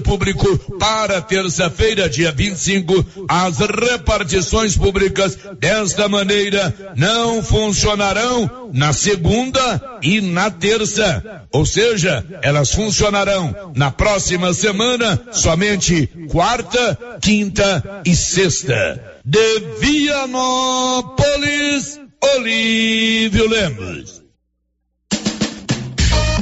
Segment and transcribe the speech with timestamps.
[0.00, 10.20] público para terça-feira, dia 25, as repartições públicas desta maneira não funcionarão na segunda e
[10.20, 11.46] na terça.
[11.52, 19.18] Ou seja, elas funcionarão na próxima semana somente quarta, quinta e sexta.
[19.24, 21.14] De Vianópolis,
[22.36, 24.23] Olívio Lemos.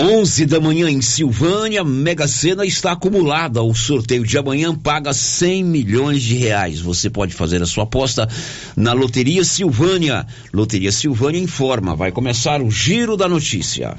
[0.00, 3.64] 11 da manhã em Silvânia, Mega Sena está acumulada.
[3.64, 6.78] O sorteio de amanhã paga 100 milhões de reais.
[6.78, 8.28] Você pode fazer a sua aposta
[8.76, 10.24] na Loteria Silvânia.
[10.52, 11.96] Loteria Silvânia informa.
[11.96, 13.96] Vai começar o Giro da Notícia.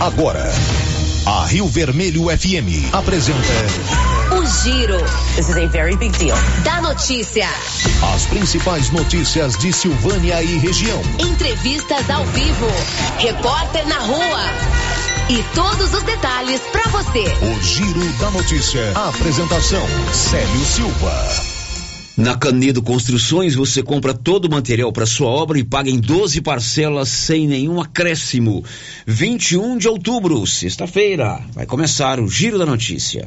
[0.00, 0.50] Agora,
[1.26, 4.11] a Rio Vermelho FM apresenta
[4.42, 4.98] o Giro.
[5.36, 6.36] This is a very big deal.
[6.64, 7.46] Da notícia.
[8.14, 11.00] As principais notícias de Silvânia e região.
[11.20, 12.66] Entrevistas ao vivo.
[13.18, 14.44] Repórter na rua.
[15.30, 17.20] E todos os detalhes para você.
[17.20, 18.92] O Giro da Notícia.
[18.96, 21.28] A apresentação: Célio Silva.
[22.16, 26.40] Na Canedo Construções você compra todo o material para sua obra e paga em 12
[26.40, 28.64] parcelas sem nenhum acréscimo.
[29.06, 33.26] 21 de outubro, sexta-feira, vai começar o Giro da Notícia.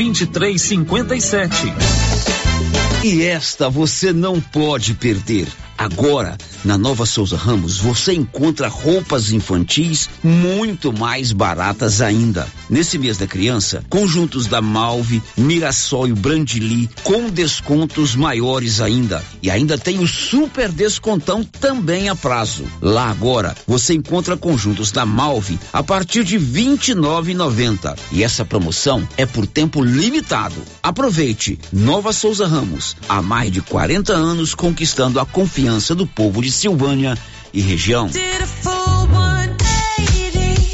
[0.01, 1.73] 2357.
[3.03, 5.47] E esta você não pode perder.
[5.81, 12.47] Agora, na Nova Souza Ramos, você encontra roupas infantis muito mais baratas ainda.
[12.69, 19.25] Nesse mês da criança, conjuntos da Malve, Mirassol e Brandili com descontos maiores ainda.
[19.41, 22.63] E ainda tem o super descontão também a prazo.
[22.79, 27.97] Lá agora, você encontra conjuntos da Malve a partir de R$ 29,90.
[28.11, 30.61] E essa promoção é por tempo limitado.
[30.83, 31.57] Aproveite.
[31.73, 36.51] Nova Souza Ramos, há mais de 40 anos conquistando a confiança confiança do povo de
[36.51, 37.17] Silvânia
[37.53, 38.09] e região.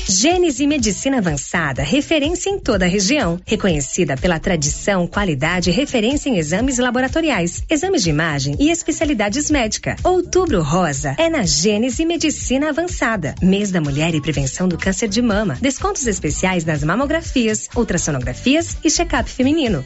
[0.09, 6.37] Gênese Medicina Avançada, referência em toda a região, reconhecida pela tradição, qualidade e referência em
[6.37, 9.99] exames laboratoriais, exames de imagem e especialidades médicas.
[10.03, 15.21] Outubro Rosa é na Gênese Medicina Avançada, mês da mulher e prevenção do câncer de
[15.21, 15.59] mama.
[15.61, 19.85] Descontos especiais nas mamografias, ultrassonografias e check-up feminino.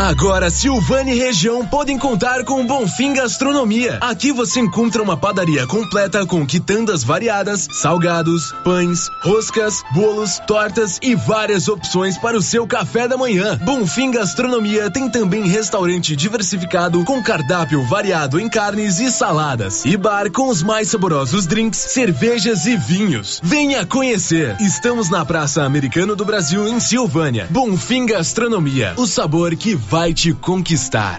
[0.00, 3.98] Agora, Silvânia e região podem contar com o Bonfim Gastronomia.
[4.00, 11.14] Aqui você encontra uma padaria completa com quitandas variadas, salgados, pães, roscas, bolos, tortas e
[11.14, 13.58] várias opções para o seu café da manhã.
[13.62, 20.30] Bonfim Gastronomia tem também restaurante diversificado com cardápio variado em carnes e saladas e bar
[20.30, 23.38] com os mais saborosos drinks, cervejas e vinhos.
[23.42, 24.56] Venha conhecer.
[24.62, 27.46] Estamos na Praça Americano do Brasil em Silvânia.
[27.50, 31.18] Bonfim Gastronomia, o sabor que vai te conquistar.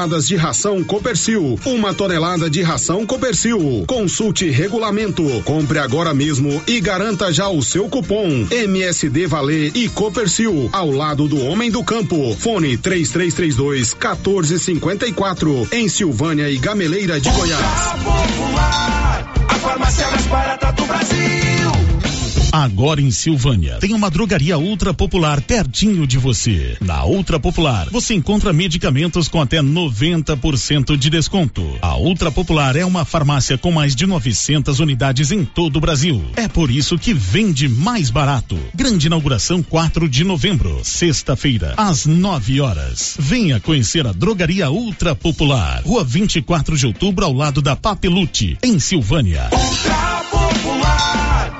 [0.00, 3.84] toneladas de ração Copercil, uma tonelada de ração Copercil.
[3.86, 10.70] Consulte regulamento, compre agora mesmo e garanta já o seu cupom MSD Valer e Copercil
[10.72, 12.34] ao lado do homem do campo.
[12.34, 17.60] Fone 3332 1454 em Silvânia e Gameleira de Goiás.
[18.02, 22.09] Popular, a farmácia mais barata do Brasil.
[22.52, 26.76] Agora em Silvânia, tem uma drogaria ultra popular pertinho de você.
[26.80, 31.64] Na Ultra Popular, você encontra medicamentos com até 90% de desconto.
[31.80, 36.24] A Ultra Popular é uma farmácia com mais de 900 unidades em todo o Brasil.
[36.36, 38.58] É por isso que vende mais barato.
[38.74, 43.16] Grande inauguração 4 de novembro, sexta-feira, às 9 horas.
[43.18, 45.82] Venha conhecer a drogaria Ultra Popular.
[45.84, 49.48] Rua 24 de outubro, ao lado da Papelute, em Silvânia.
[49.52, 51.59] Ultra Popular,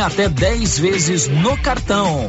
[0.00, 2.28] até 10 vezes no cartão.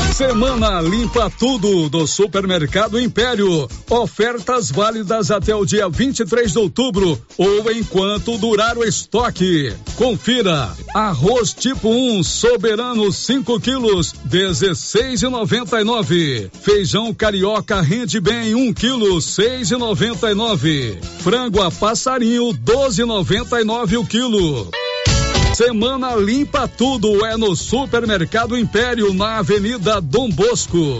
[0.11, 3.67] Semana Limpa Tudo do Supermercado Império.
[3.89, 9.73] Ofertas válidas até o dia 23 de outubro ou enquanto durar o estoque.
[9.95, 10.69] Confira.
[10.93, 16.51] Arroz tipo 1 soberano 5 quilos 16,99.
[16.61, 21.01] Feijão carioca rende bem 1 quilo 6,99.
[21.19, 24.69] Frango a passarinho 12,99 o quilo.
[25.53, 30.99] Semana Limpa Tudo é no Supermercado Império, na Avenida Dom Bosco.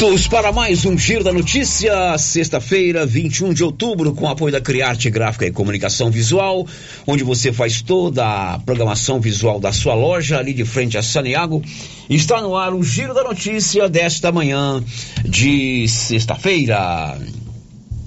[0.00, 5.10] Todos para mais um Giro da Notícia, sexta-feira, 21 de outubro, com apoio da Criarte
[5.10, 6.66] Gráfica e Comunicação Visual,
[7.06, 11.62] onde você faz toda a programação visual da sua loja, ali de frente a Saniago.
[12.08, 14.82] Está no ar o Giro da Notícia desta manhã
[15.22, 17.18] de sexta-feira.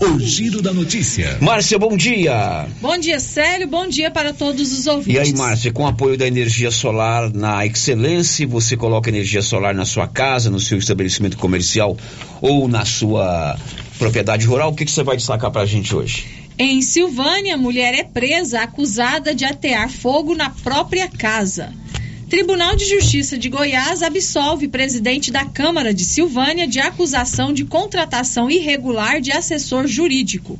[0.03, 1.37] O Giro da Notícia.
[1.39, 2.67] Márcia, bom dia.
[2.81, 3.69] Bom dia, Célio.
[3.69, 5.15] Bom dia para todos os ouvintes.
[5.15, 9.85] E aí, Márcia, com apoio da energia solar na Excelência, você coloca energia solar na
[9.85, 11.95] sua casa, no seu estabelecimento comercial
[12.41, 13.57] ou na sua
[13.97, 14.71] propriedade rural.
[14.71, 16.25] O que, que você vai destacar para a gente hoje?
[16.59, 21.73] Em Silvânia, mulher é presa acusada de atear fogo na própria casa.
[22.33, 28.49] Tribunal de Justiça de Goiás absolve presidente da Câmara de Silvânia de acusação de contratação
[28.49, 30.57] irregular de assessor jurídico.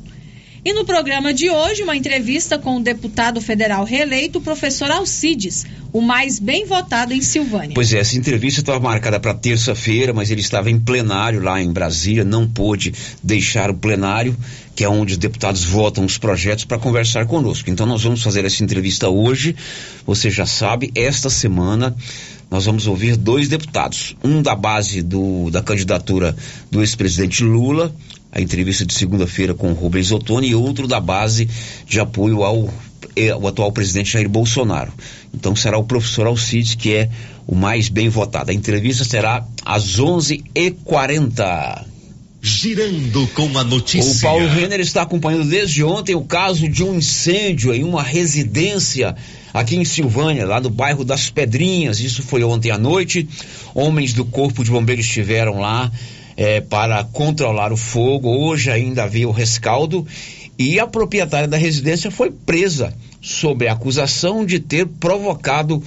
[0.66, 6.00] E no programa de hoje, uma entrevista com o deputado federal reeleito, professor Alcides, o
[6.00, 7.74] mais bem votado em Silvânia.
[7.74, 11.70] Pois é, essa entrevista estava marcada para terça-feira, mas ele estava em plenário lá em
[11.70, 14.34] Brasília, não pôde deixar o plenário,
[14.74, 17.68] que é onde os deputados votam os projetos, para conversar conosco.
[17.68, 19.54] Então nós vamos fazer essa entrevista hoje.
[20.06, 21.94] Você já sabe, esta semana
[22.50, 26.34] nós vamos ouvir dois deputados, um da base do, da candidatura
[26.70, 27.94] do ex-presidente Lula,
[28.34, 31.48] a entrevista de segunda-feira com o Rubens Ottoni, e outro da base
[31.86, 32.68] de apoio ao,
[33.32, 34.92] ao atual presidente Jair Bolsonaro.
[35.32, 37.08] Então será o professor Alcides que é
[37.46, 38.50] o mais bem votado.
[38.50, 41.84] A entrevista será às 11h40.
[42.42, 44.12] Girando com a notícia.
[44.12, 49.14] O Paulo Renner está acompanhando desde ontem o caso de um incêndio em uma residência
[49.54, 52.00] aqui em Silvânia, lá no bairro das Pedrinhas.
[52.00, 53.26] Isso foi ontem à noite.
[53.74, 55.90] Homens do Corpo de Bombeiros estiveram lá
[56.36, 58.28] é, para controlar o fogo.
[58.28, 60.06] Hoje ainda havia o rescaldo.
[60.58, 65.82] E a proprietária da residência foi presa sob a acusação de ter provocado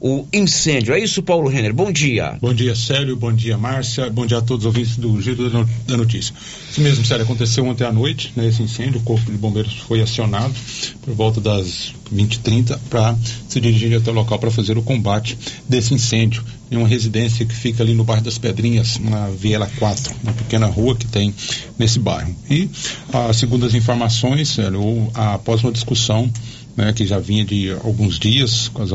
[0.00, 0.94] o incêndio.
[0.94, 1.74] É isso, Paulo Renner.
[1.74, 2.38] Bom dia.
[2.40, 3.16] Bom dia, Célio.
[3.16, 4.08] Bom dia, Márcia.
[4.08, 5.50] Bom dia a todos os ouvintes do Giro
[5.86, 6.34] da Notícia.
[6.70, 7.24] Isso mesmo, Célio.
[7.24, 9.00] Aconteceu ontem à noite, né, esse incêndio.
[9.00, 10.54] O Corpo de Bombeiros foi acionado
[11.02, 13.14] por volta das 20h30 para
[13.46, 15.36] se dirigir até o local para fazer o combate
[15.68, 20.14] desse incêndio em uma residência que fica ali no bairro das Pedrinhas, na Viela 4,
[20.22, 21.34] uma pequena rua que tem
[21.76, 22.34] nesse bairro.
[22.48, 22.70] E,
[23.12, 26.30] ah, segundo as informações, Célio, após uma discussão
[26.76, 28.94] né, que já vinha de alguns dias, quase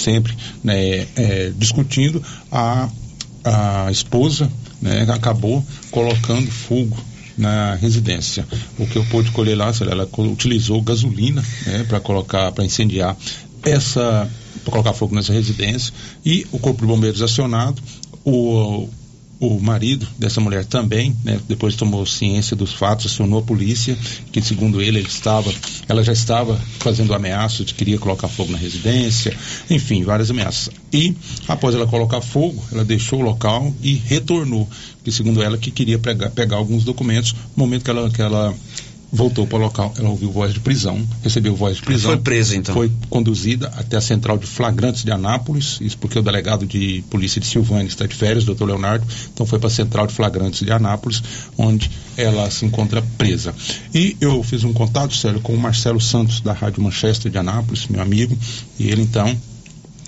[0.00, 2.88] sempre né, é, discutindo, a,
[3.44, 6.96] a esposa né, acabou colocando fogo
[7.36, 8.46] na residência.
[8.78, 13.16] O que eu pude colher lá, ela utilizou gasolina né, para colocar, para incendiar
[13.62, 14.30] essa,
[14.62, 15.92] para colocar fogo nessa residência
[16.24, 17.82] e o corpo de bombeiros acionado,
[18.24, 18.88] o
[19.40, 23.96] o marido dessa mulher também, né, depois tomou ciência dos fatos, acionou a polícia,
[24.32, 25.52] que segundo ele, ele estava,
[25.88, 29.36] ela já estava fazendo ameaças de queria colocar fogo na residência,
[29.68, 30.70] enfim, várias ameaças.
[30.92, 31.14] E
[31.48, 34.68] após ela colocar fogo, ela deixou o local e retornou,
[35.02, 38.54] que segundo ela que queria pegar, pegar alguns documentos, no momento que ela, que ela
[39.14, 42.10] voltou para o local, ela ouviu voz de prisão, recebeu voz de prisão.
[42.10, 42.74] Foi presa então.
[42.74, 47.40] Foi conduzida até a central de flagrantes de Anápolis, isso porque o delegado de polícia
[47.40, 50.72] de Silvânia está de férias, doutor Leonardo, então foi para a central de flagrantes de
[50.72, 51.22] Anápolis,
[51.56, 53.54] onde ela se encontra presa.
[53.94, 57.86] E eu fiz um contato, sério, com o Marcelo Santos, da Rádio Manchester de Anápolis,
[57.86, 58.36] meu amigo,
[58.80, 59.28] e ele então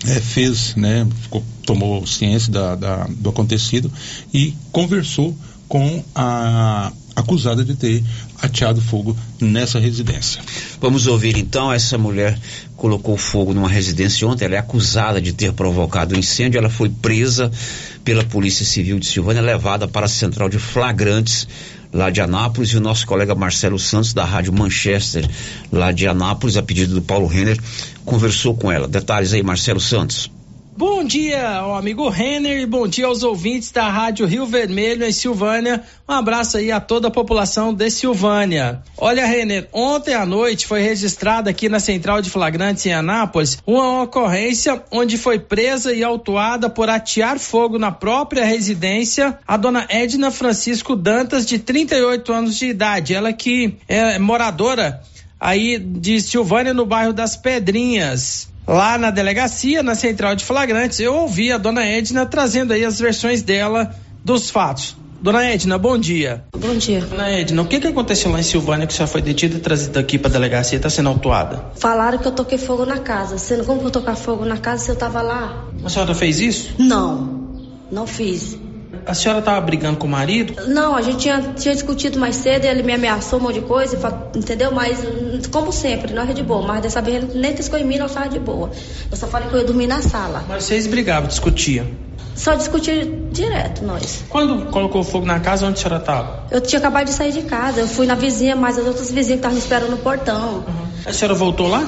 [0.05, 3.91] é, fez, né, ficou, tomou ciência da, da, do acontecido
[4.35, 5.37] e conversou
[5.69, 8.05] com a acusada de ter
[8.43, 10.43] ateado fogo nessa residência.
[10.79, 12.39] Vamos ouvir então, essa mulher
[12.77, 16.91] colocou fogo numa residência ontem, ela é acusada de ter provocado o incêndio, ela foi
[16.91, 17.51] presa
[18.05, 21.49] pela Polícia Civil de Silvânia, levada para a central de flagrantes
[21.93, 25.27] lá de Anápolis e o nosso colega Marcelo Santos da Rádio Manchester
[25.73, 27.59] lá de Anápolis, a pedido do Paulo Renner,
[28.05, 28.87] conversou com ela.
[28.87, 30.31] Detalhes aí, Marcelo Santos.
[30.79, 35.11] Bom dia, ao amigo Renner, e bom dia aos ouvintes da Rádio Rio Vermelho em
[35.11, 35.83] Silvânia.
[36.07, 38.83] Um abraço aí a toda a população de Silvânia.
[38.99, 44.03] Olha, Renner, ontem à noite foi registrada aqui na Central de Flagrantes em Anápolis uma
[44.03, 50.31] ocorrência onde foi presa e autuada por atear fogo na própria residência a dona Edna
[50.31, 53.15] Francisco Dantas, de 38 anos de idade.
[53.15, 55.01] Ela que é moradora
[55.41, 61.15] aí de Silvânia, no bairro das Pedrinhas lá na delegacia, na central de flagrantes, eu
[61.15, 64.97] ouvi a dona Edna trazendo aí as versões dela dos fatos.
[65.21, 66.45] Dona Edna, bom dia.
[66.57, 67.01] Bom dia.
[67.01, 69.61] Dona Edna, o que, que aconteceu lá em Silvânia que a senhora foi detida e
[69.61, 71.65] trazida aqui pra delegacia e tá sendo autuada?
[71.77, 73.39] Falaram que eu toquei fogo na casa.
[73.39, 75.65] Sendo como que eu tocar fogo na casa se eu tava lá?
[75.85, 76.75] A senhora fez isso?
[76.79, 77.49] Não,
[77.91, 78.59] não fiz.
[79.07, 80.67] A senhora tava brigando com o marido?
[80.67, 83.61] Não, a gente tinha, tinha discutido mais cedo e ele me ameaçou um monte de
[83.61, 83.97] coisa,
[84.35, 84.73] entendeu?
[84.73, 84.99] Mas,
[85.53, 86.67] como sempre, nós é de boa.
[86.67, 88.71] Mas dessa vez ele nem tescou em mim, nós tava de boa.
[89.09, 90.45] Eu só falei que eu ia dormir na sala.
[90.49, 91.87] Mas vocês brigavam, discutiam?
[92.35, 94.25] Só discutir direto, nós.
[94.29, 96.45] Quando colocou fogo na casa, onde a senhora estava?
[96.51, 97.81] Eu tinha acabado de sair de casa.
[97.81, 100.57] Eu fui na vizinha, mas as outras vizinhas estavam esperando no portão.
[100.57, 100.87] Uhum.
[101.07, 101.87] A senhora voltou lá?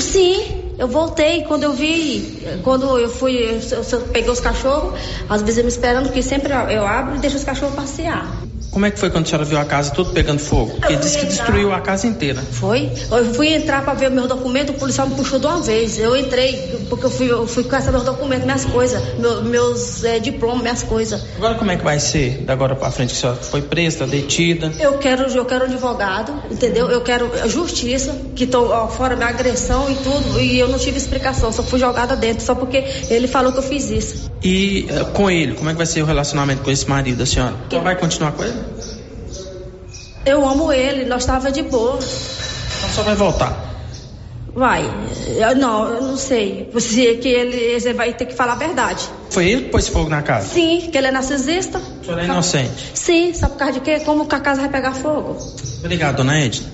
[0.00, 1.44] Sim, eu voltei.
[1.44, 6.12] Quando eu vi, quando eu fui, eu, eu peguei os cachorros, as vizinhas me esperando,
[6.12, 8.46] que sempre eu abro e deixo os cachorros passear.
[8.70, 10.72] Como é que foi quando a senhora viu a casa tudo pegando fogo?
[10.72, 12.42] Porque disse que destruiu a casa inteira.
[12.42, 12.90] Foi?
[13.10, 15.98] Eu fui entrar para ver meus documentos, o policial me puxou de uma vez.
[15.98, 20.18] Eu entrei, porque eu fui, eu fui com meus documentos, minhas coisas, meus, meus é,
[20.18, 21.22] diplomas, minhas coisas.
[21.36, 23.12] Agora como é que vai ser da agora para frente?
[23.12, 24.72] A senhora foi presa, tá detida?
[24.80, 26.90] Eu quero, eu quero um advogado, entendeu?
[26.90, 31.52] Eu quero justiça, que estou fora minha agressão e tudo, e eu não tive explicação,
[31.52, 34.30] só fui jogada dentro, só porque ele falou que eu fiz isso.
[34.42, 37.26] E uh, com ele, como é que vai ser o relacionamento com esse marido da
[37.26, 37.54] senhora?
[37.66, 38.65] Então vai continuar com ele?
[40.26, 41.94] Eu amo ele, nós estava de boa.
[41.94, 43.64] Então só vai voltar.
[44.52, 44.82] Vai.
[45.36, 46.68] Eu, não, eu não sei.
[46.72, 49.08] Você que ele, ele vai ter que falar a verdade.
[49.30, 50.48] Foi ele que pôs fogo na casa?
[50.48, 51.78] Sim, que ele é narcisista.
[51.78, 52.90] O senhor é inocente?
[52.92, 54.00] Sim, sabe por causa de quê?
[54.00, 55.36] Como que a casa vai pegar fogo?
[55.78, 56.72] Obrigado, dona Edna.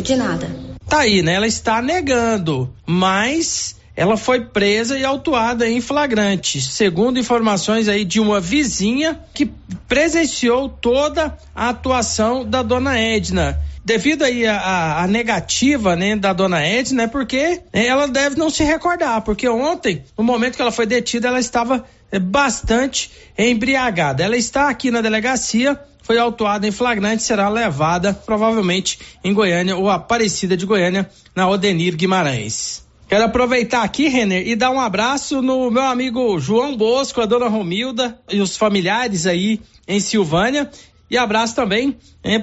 [0.00, 0.48] De nada.
[0.88, 1.34] Tá aí, né?
[1.34, 8.20] Ela está negando, mas ela foi presa e autuada em flagrante, segundo informações aí de
[8.20, 9.50] uma vizinha que
[9.86, 16.60] presenciou toda a atuação da dona Edna devido aí a, a, negativa né, da dona
[16.62, 20.70] Edna, é porque né, ela deve não se recordar, porque ontem, no momento que ela
[20.70, 24.22] foi detida, ela estava é, bastante embriagada.
[24.22, 29.90] Ela está aqui na delegacia, foi autuada em flagrante, será levada provavelmente em Goiânia ou
[29.90, 32.84] Aparecida de Goiânia, na Odenir Guimarães.
[33.12, 37.46] Quero aproveitar aqui, Renner, e dar um abraço no meu amigo João Bosco, a dona
[37.46, 40.70] Romilda e os familiares aí em Silvânia.
[41.10, 41.94] E abraço também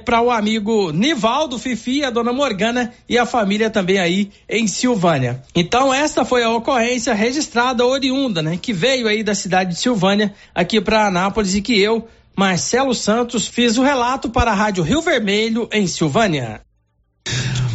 [0.05, 5.41] para o amigo Nivaldo Fifi, a dona Morgana e a família também aí em Silvânia.
[5.55, 8.55] Então, esta foi a ocorrência registrada oriunda, né?
[8.55, 13.47] Que veio aí da cidade de Silvânia aqui para Anápolis e que eu, Marcelo Santos,
[13.47, 16.61] fiz o relato para a Rádio Rio Vermelho em Silvânia.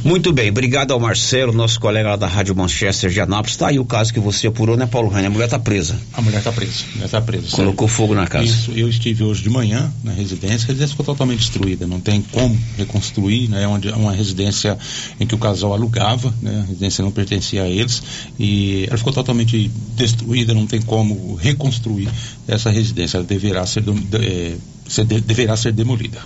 [0.04, 3.56] Muito bem, obrigado ao Marcelo, nosso colega lá da Rádio Manchester de Anápolis.
[3.56, 5.28] Tá aí o caso que você apurou, né, Paulo Rani?
[5.28, 5.98] A mulher tá presa.
[6.12, 7.48] A mulher tá presa, a mulher tá presa.
[7.52, 7.96] Colocou certo?
[7.96, 8.44] fogo na casa.
[8.44, 12.20] Isso, eu estive hoje de manhã na residência, a residência ficou totalmente destruída, não tem
[12.20, 13.66] como reconstruir, né?
[13.66, 14.76] Onde uma residência
[15.18, 16.64] em que o casal alugava, né?
[16.64, 18.02] A residência não pertencia a eles
[18.38, 22.10] e ela ficou totalmente destruída, não tem como reconstruir
[22.46, 23.82] essa residência, ela deverá ser,
[24.20, 24.52] é,
[24.86, 26.20] ser deverá ser demolida.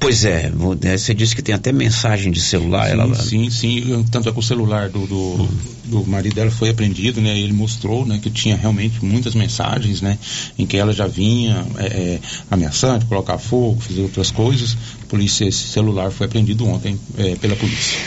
[0.00, 2.86] Pois é, né, você disse que tem até mensagem de celular.
[2.86, 3.14] Sim, ela...
[3.14, 4.04] sim, sim.
[4.10, 5.48] Tanto é que o celular do, do,
[5.86, 7.36] do, marido dela foi apreendido, né?
[7.36, 10.16] Ele mostrou, né, que tinha realmente muitas mensagens, né,
[10.56, 14.76] em que ela já vinha é, é, ameaçando, colocar fogo, fazer outras coisas.
[15.08, 17.98] Polícia, esse celular foi apreendido ontem é, pela polícia.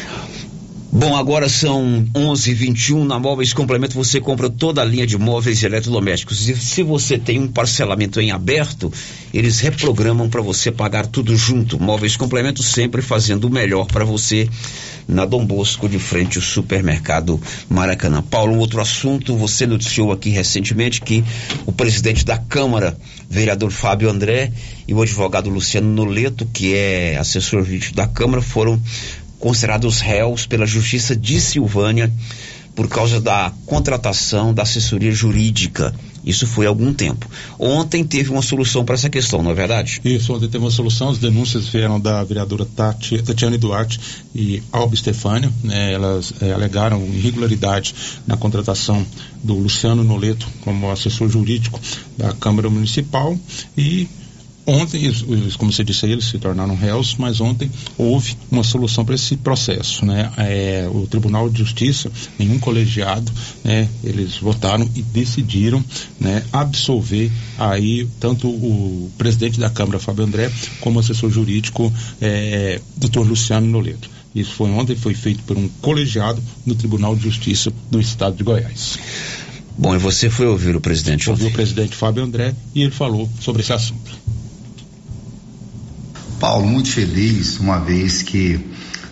[0.93, 3.93] Bom, agora são 11:21 na Móveis Complemento.
[3.93, 6.49] Você compra toda a linha de móveis e eletrodomésticos.
[6.49, 8.91] E se você tem um parcelamento em aberto,
[9.33, 11.81] eles reprogramam para você pagar tudo junto.
[11.81, 14.49] Móveis Complemento sempre fazendo o melhor para você
[15.07, 18.21] na Dom Bosco, de frente ao supermercado Maracanã.
[18.21, 19.37] Paulo, um outro assunto.
[19.37, 21.23] Você noticiou aqui recentemente que
[21.65, 22.97] o presidente da Câmara,
[23.29, 24.51] vereador Fábio André,
[24.87, 28.81] e o advogado Luciano Noleto, que é assessor jurídico da Câmara, foram
[29.41, 32.09] considerados réus pela Justiça de Silvânia
[32.75, 35.93] por causa da contratação da assessoria jurídica.
[36.23, 37.27] Isso foi há algum tempo.
[37.59, 39.99] Ontem teve uma solução para essa questão, não é verdade?
[40.05, 41.09] Isso, ontem teve uma solução.
[41.09, 43.99] As denúncias vieram da vereadora Tati, Tatiane Duarte
[44.33, 45.51] e Alba Stefânio.
[45.63, 47.95] Né, elas é, alegaram irregularidade
[48.27, 49.05] na contratação
[49.43, 51.81] do Luciano Noleto como assessor jurídico
[52.15, 53.35] da Câmara Municipal
[53.75, 54.07] e
[54.71, 55.11] Ontem,
[55.57, 60.05] como você disse, eles se tornaram réus, mas ontem houve uma solução para esse processo.
[60.05, 60.31] Né?
[60.37, 63.29] É, o Tribunal de Justiça, nenhum colegiado,
[63.65, 65.83] né, eles votaram e decidiram
[66.17, 72.79] né, absolver aí tanto o presidente da Câmara, Fábio André, como o assessor jurídico, é,
[72.95, 74.09] doutor Luciano Noleto.
[74.33, 78.43] Isso foi ontem, foi feito por um colegiado no Tribunal de Justiça do Estado de
[78.45, 78.97] Goiás.
[79.77, 83.29] Bom, e você foi ouvir o presidente Ouviu o presidente Fábio André e ele falou
[83.41, 84.30] sobre esse assunto.
[86.41, 88.59] Paulo, muito feliz, uma vez que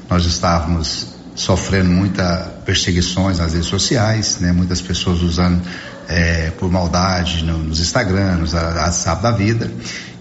[0.09, 4.51] nós estávamos sofrendo muitas perseguições nas redes sociais, né?
[4.51, 5.61] Muitas pessoas usando
[6.07, 9.71] é, por maldade no, nos Instagram, nos WhatsApp da vida.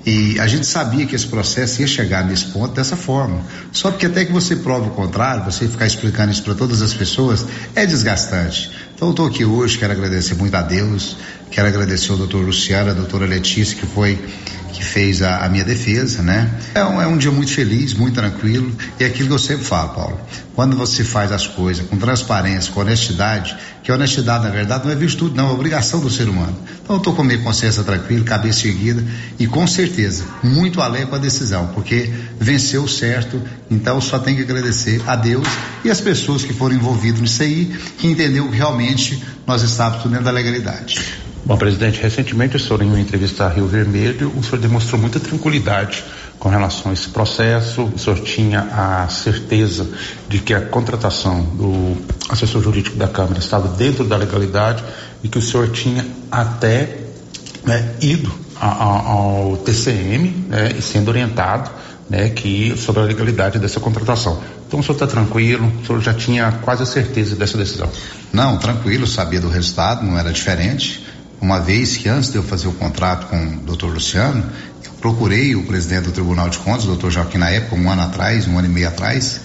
[0.04, 3.40] E a gente sabia que esse processo ia chegar nesse ponto dessa forma.
[3.72, 6.92] Só porque até que você prova o contrário, você ficar explicando isso para todas as
[6.92, 7.44] pessoas,
[7.74, 8.70] é desgastante.
[8.94, 11.16] Então eu estou aqui hoje, quero agradecer muito a Deus,
[11.50, 14.18] quero agradecer ao doutor Luciano, a doutora Letícia, que foi
[14.68, 16.50] que fez a, a minha defesa, né?
[16.74, 19.64] É um, é um dia muito feliz, muito tranquilo, e é aquilo que eu sempre
[19.64, 20.20] falo, Paulo.
[20.54, 24.96] Quando você faz as coisas com transparência, com honestidade, que honestidade, na verdade, não é
[24.96, 26.56] virtude, não, é obrigação do ser humano.
[26.82, 29.04] Então eu estou com minha consciência tranquila, cabeça erguida,
[29.38, 34.42] e com certeza, muito além com a decisão, porque venceu certo, então só tenho que
[34.42, 35.46] agradecer a Deus
[35.84, 40.24] e as pessoas que foram envolvidas nisso aí, que entendeu que realmente nós estávamos dentro
[40.24, 40.98] da legalidade.
[41.48, 45.18] Bom, presidente, recentemente o senhor, em uma entrevista à Rio Vermelho, o senhor demonstrou muita
[45.18, 46.04] tranquilidade
[46.38, 47.84] com relação a esse processo.
[47.84, 49.88] O senhor tinha a certeza
[50.28, 51.96] de que a contratação do
[52.28, 54.84] assessor jurídico da Câmara estava dentro da legalidade
[55.24, 56.98] e que o senhor tinha até
[57.64, 61.70] né, ido a, a, ao TCM né, e sendo orientado
[62.10, 64.38] né, que sobre a legalidade dessa contratação.
[64.66, 67.88] Então o senhor está tranquilo, o senhor já tinha quase a certeza dessa decisão?
[68.30, 71.07] Não, tranquilo, sabia do resultado, não era diferente
[71.40, 74.44] uma vez que antes de eu fazer o contrato com o doutor Luciano,
[74.84, 78.02] eu procurei o presidente do Tribunal de Contas, o doutor Joaquim, na época, um ano
[78.02, 79.40] atrás, um ano e meio atrás,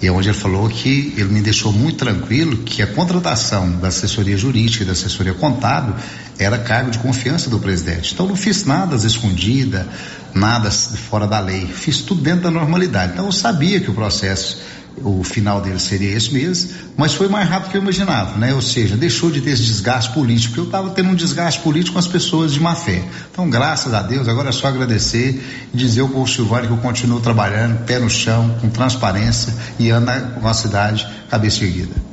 [0.00, 3.88] e é onde ele falou que ele me deixou muito tranquilo que a contratação da
[3.88, 5.94] assessoria jurídica e da assessoria contábil
[6.38, 8.14] era cargo de confiança do presidente.
[8.14, 9.88] Então não fiz nada escondida,
[10.32, 13.14] nada fora da lei, fiz tudo dentro da normalidade.
[13.14, 14.58] Então eu sabia que o processo
[15.04, 18.54] o final dele seria esse mês, mas foi mais rápido que eu imaginava, né?
[18.54, 21.94] Ou seja, deixou de ter esse desgaste político, porque eu estava tendo um desgaste político
[21.94, 23.02] com as pessoas de má fé.
[23.30, 25.40] Então, graças a Deus, agora é só agradecer
[25.72, 29.90] e dizer ao povo Silvânia que eu continuo trabalhando, pé no chão, com transparência e
[29.90, 32.08] anda com a cidade cabeça erguida.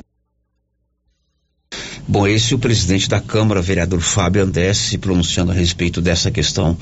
[2.08, 6.30] Bom, esse é o presidente da Câmara, vereador Fábio André, se pronunciando a respeito dessa
[6.30, 6.78] questão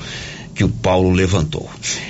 [0.54, 1.68] que o Paulo levantou.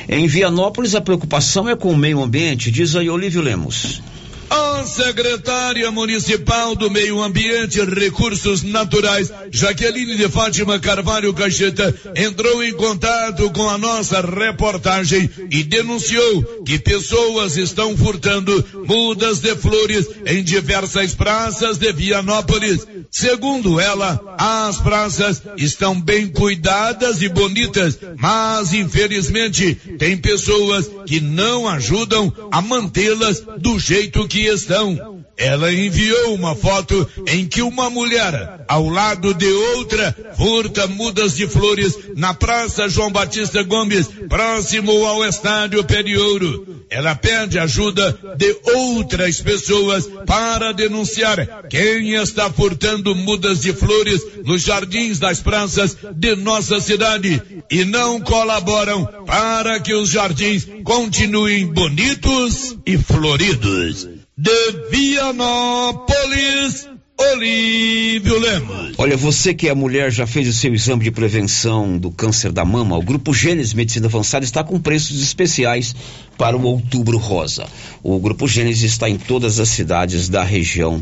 [0.08, 4.02] Em Vianópolis, a preocupação é com o meio ambiente, diz aí Olívio Lemos.
[4.50, 12.62] A secretária municipal do Meio Ambiente e Recursos Naturais, Jaqueline de Fátima Carvalho Cacheta, entrou
[12.62, 20.08] em contato com a nossa reportagem e denunciou que pessoas estão furtando mudas de flores
[20.26, 22.86] em diversas praças de Vianópolis.
[23.16, 31.68] Segundo ela, as praças estão bem cuidadas e bonitas, mas infelizmente tem pessoas que não
[31.68, 35.13] ajudam a mantê-las do jeito que estão.
[35.36, 41.48] Ela enviou uma foto em que uma mulher, ao lado de outra, furta mudas de
[41.48, 46.84] flores na Praça João Batista Gomes, próximo ao Estádio Periouro.
[46.88, 54.62] Ela pede ajuda de outras pessoas para denunciar quem está furtando mudas de flores nos
[54.62, 62.76] jardins das praças de nossa cidade e não colaboram para que os jardins continuem bonitos
[62.86, 68.94] e floridos de Vianópolis, Olívio Lemos.
[68.98, 72.64] Olha, você que é mulher já fez o seu exame de prevenção do câncer da
[72.64, 75.94] mama, o Grupo Gênesis Medicina Avançada está com preços especiais
[76.36, 77.66] para o Outubro Rosa.
[78.02, 81.00] O Grupo Gênesis está em todas as cidades da região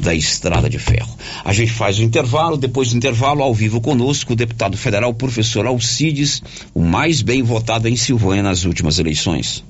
[0.00, 1.14] da Estrada de Ferro.
[1.44, 5.66] A gente faz o intervalo, depois do intervalo, ao vivo conosco, o deputado federal professor
[5.66, 9.62] Alcides, o mais bem votado em Silvânia nas últimas eleições.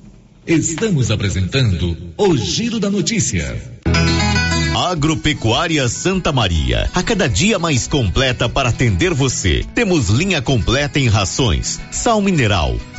[0.45, 3.55] Estamos apresentando o Giro da Notícia.
[4.75, 9.63] Agropecuária Santa Maria, a cada dia mais completa para atender você.
[9.75, 12.75] Temos linha completa em rações, sal mineral,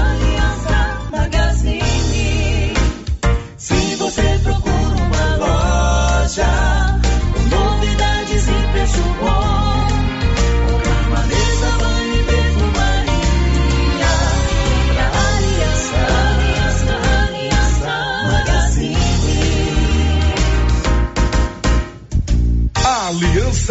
[0.00, 0.61] Aliança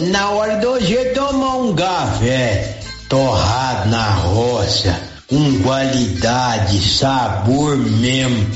[0.00, 2.78] na hora do hoje tomar um café
[3.08, 8.46] torrado na roça, com qualidade, sabor mesmo,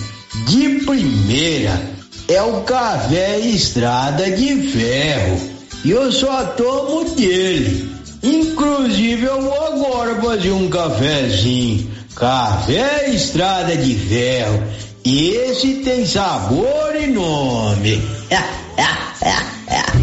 [0.46, 1.80] de primeira,
[2.28, 5.50] é o café Estrada de Ferro.
[5.84, 7.90] E eu só tomo dele.
[8.22, 11.90] Inclusive eu vou agora fazer um cafezinho.
[12.14, 14.62] Café Estrada de Ferro.
[15.04, 18.02] Esse tem sabor e nome.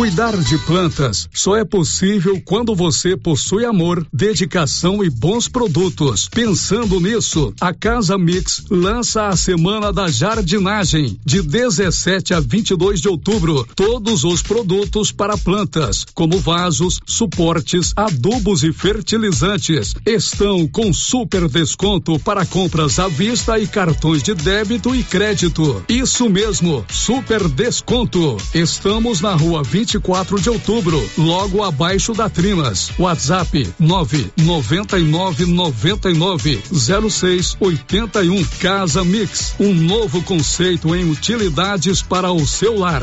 [0.00, 6.26] Cuidar de plantas só é possível quando você possui amor, dedicação e bons produtos.
[6.26, 13.08] Pensando nisso, a Casa Mix lança a Semana da Jardinagem, de 17 a 22 de
[13.10, 13.68] outubro.
[13.76, 22.18] Todos os produtos para plantas, como vasos, suportes, adubos e fertilizantes, estão com super desconto
[22.20, 25.84] para compras à vista e cartões de débito e crédito.
[25.86, 28.38] Isso mesmo, super desconto.
[28.54, 32.92] Estamos na rua 20 24 de outubro, logo abaixo da Trimas.
[32.96, 36.62] WhatsApp 999 99
[37.10, 38.44] 06 81.
[38.60, 43.02] Casa Mix, um novo conceito em utilidades para o seu lar.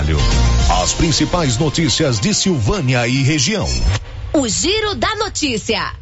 [0.81, 3.69] As principais notícias de Silvânia e região.
[4.33, 5.93] O Giro da Notícia.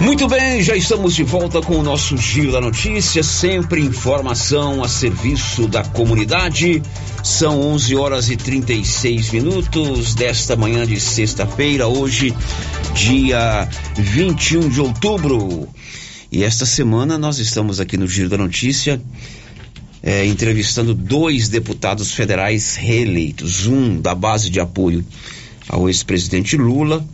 [0.00, 4.88] Muito bem, já estamos de volta com o nosso Giro da Notícia, sempre informação a
[4.88, 6.82] serviço da comunidade.
[7.22, 12.34] São 11 horas e 36 minutos desta manhã de sexta-feira, hoje,
[12.94, 15.68] dia 21 de outubro.
[16.32, 18.98] E esta semana nós estamos aqui no Giro da Notícia
[20.02, 25.04] é, entrevistando dois deputados federais reeleitos, um da base de apoio
[25.68, 27.04] ao ex-presidente Lula.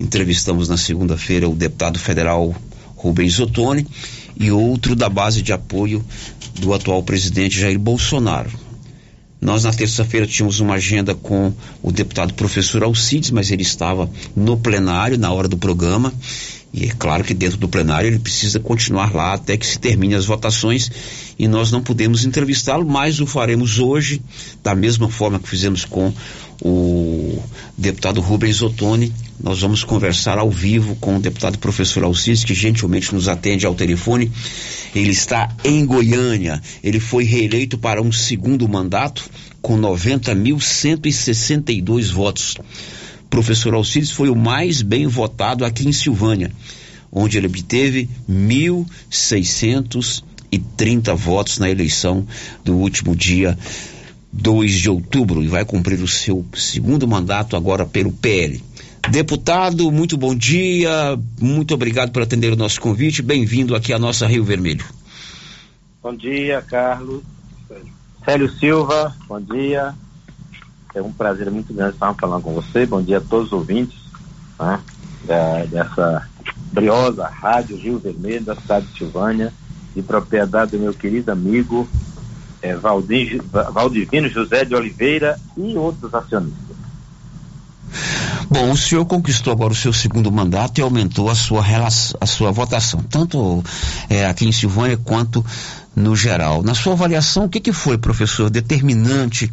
[0.00, 2.54] Entrevistamos na segunda-feira o deputado federal
[2.96, 3.86] Rubens Ottoni
[4.38, 6.04] e outro da base de apoio
[6.58, 8.50] do atual presidente Jair Bolsonaro.
[9.40, 14.56] Nós na terça-feira tínhamos uma agenda com o deputado professor Alcides, mas ele estava no
[14.56, 16.12] plenário na hora do programa
[16.72, 20.14] e é claro que dentro do plenário ele precisa continuar lá até que se termine
[20.14, 20.90] as votações
[21.38, 24.20] e nós não podemos entrevistá-lo, mas o faremos hoje,
[24.62, 26.12] da mesma forma que fizemos com
[26.60, 27.40] o
[27.76, 29.12] deputado Rubens Ottoni.
[29.40, 33.74] Nós vamos conversar ao vivo com o deputado professor Alcides, que gentilmente nos atende ao
[33.74, 34.30] telefone.
[34.94, 36.60] Ele está em Goiânia.
[36.82, 39.30] Ele foi reeleito para um segundo mandato
[39.62, 42.56] com 90.162 votos
[43.28, 46.50] professor Alcides foi o mais bem votado aqui em Silvânia,
[47.10, 52.26] onde ele obteve 1.630 votos na eleição
[52.64, 53.56] do último dia
[54.32, 58.62] 2 de outubro e vai cumprir o seu segundo mandato agora pelo PL.
[59.10, 64.26] Deputado, muito bom dia, muito obrigado por atender o nosso convite, bem-vindo aqui à nossa
[64.26, 64.84] Rio Vermelho.
[66.02, 67.22] Bom dia, Carlos.
[68.24, 69.94] Célio Silva, bom dia.
[70.94, 72.86] É um prazer muito grande estar falando com você.
[72.86, 73.98] Bom dia a todos os ouvintes
[74.58, 74.80] né,
[75.70, 76.26] dessa
[76.72, 79.52] briosa rádio Rio Vermelho, da cidade de Silvânia,
[79.94, 81.88] de propriedade do meu querido amigo
[82.62, 86.68] é, Valdir, Valdivino José de Oliveira e outros acionistas.
[88.50, 92.26] Bom, o senhor conquistou agora o seu segundo mandato e aumentou a sua, relação, a
[92.26, 93.62] sua votação, tanto
[94.08, 95.44] é, aqui em Silvânia quanto
[95.94, 96.62] no geral.
[96.62, 99.52] Na sua avaliação, o que, que foi, professor, determinante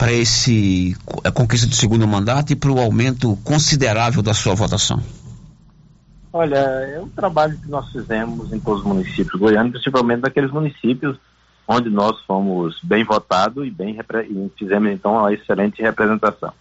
[0.00, 4.98] para esse a conquista do segundo mandato e para o aumento considerável da sua votação?
[6.32, 11.18] Olha, é um trabalho que nós fizemos em todos os municípios goianos, principalmente naqueles municípios
[11.68, 16.54] onde nós fomos bem votados e bem e fizemos então uma excelente representação.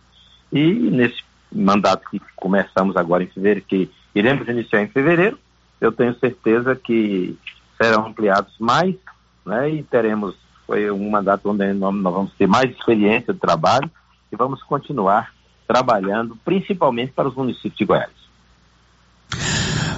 [0.51, 5.39] E nesse mandato que começamos agora em fevereiro, que iremos iniciar em fevereiro,
[5.79, 7.37] eu tenho certeza que
[7.81, 8.95] serão ampliados mais,
[9.45, 10.35] né, e teremos
[10.69, 13.89] foi um mandato onde nós, vamos ter mais experiência de trabalho
[14.31, 15.33] e vamos continuar
[15.67, 18.11] trabalhando, principalmente para os municípios de Goiás.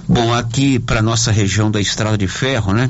[0.08, 2.90] Bom, aqui para nossa região da Estrada de Ferro, né?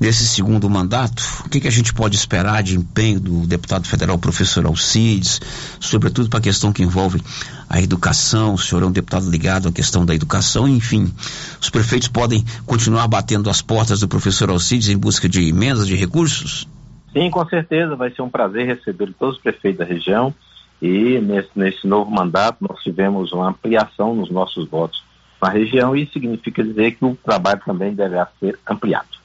[0.00, 4.18] Nesse segundo mandato, o que, que a gente pode esperar de empenho do deputado federal
[4.18, 5.42] professor Alcides,
[5.78, 7.22] sobretudo para a questão que envolve
[7.68, 11.12] a educação, o senhor é um deputado ligado à questão da educação, enfim,
[11.60, 15.94] os prefeitos podem continuar batendo as portas do professor Alcides em busca de emendas, de
[15.94, 16.66] recursos?
[17.12, 20.32] Sim, com certeza, vai ser um prazer receber todos os prefeitos da região
[20.80, 25.02] e nesse, nesse novo mandato nós tivemos uma ampliação nos nossos votos
[25.42, 29.20] na região e significa dizer que o trabalho também deverá ser ampliado.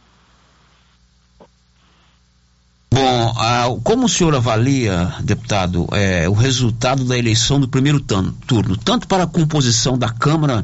[2.92, 9.06] Bom, como o senhor avalia, deputado, é, o resultado da eleição do primeiro turno, tanto
[9.08, 10.64] para a composição da Câmara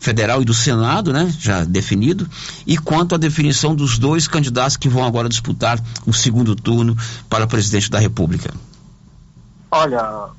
[0.00, 2.26] Federal e do Senado, né, já definido,
[2.66, 6.96] e quanto à definição dos dois candidatos que vão agora disputar o segundo turno
[7.28, 8.52] para presidente da República?
[9.70, 10.30] Olha,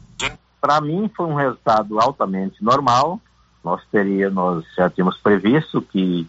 [0.59, 3.21] para mim foi um resultado altamente normal,
[3.63, 6.27] nós teria, nós já tínhamos previsto que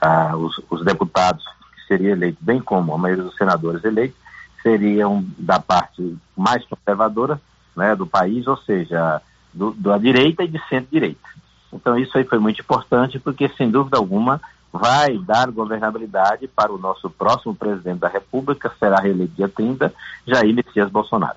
[0.00, 4.16] ah, os, os, deputados que seriam eleitos, bem como a maioria dos senadores eleitos,
[4.60, 7.40] seriam da parte mais conservadora
[7.76, 9.22] né, do país, ou seja,
[9.54, 11.31] do, da direita e de centro-direita.
[11.72, 14.40] Então isso aí foi muito importante, porque sem dúvida alguma
[14.72, 19.92] vai dar governabilidade para o nosso próximo presidente da República, será reeleito dia 30,
[20.26, 21.36] Jair Messias Bolsonaro.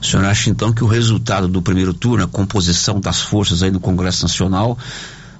[0.00, 3.70] O senhor acha então que o resultado do primeiro turno, a composição das forças aí
[3.70, 4.76] no Congresso Nacional,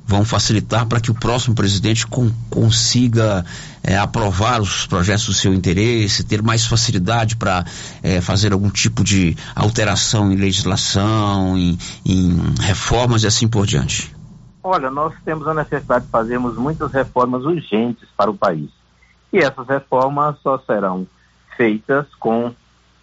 [0.06, 3.44] vão facilitar para que o próximo presidente com, consiga
[3.82, 7.64] é, aprovar os projetos do seu interesse, ter mais facilidade para
[8.02, 14.14] é, fazer algum tipo de alteração em legislação, em, em reformas e assim por diante?
[14.62, 18.70] Olha, nós temos a necessidade de fazermos muitas reformas urgentes para o país.
[19.32, 21.06] E essas reformas só serão
[21.56, 22.54] feitas com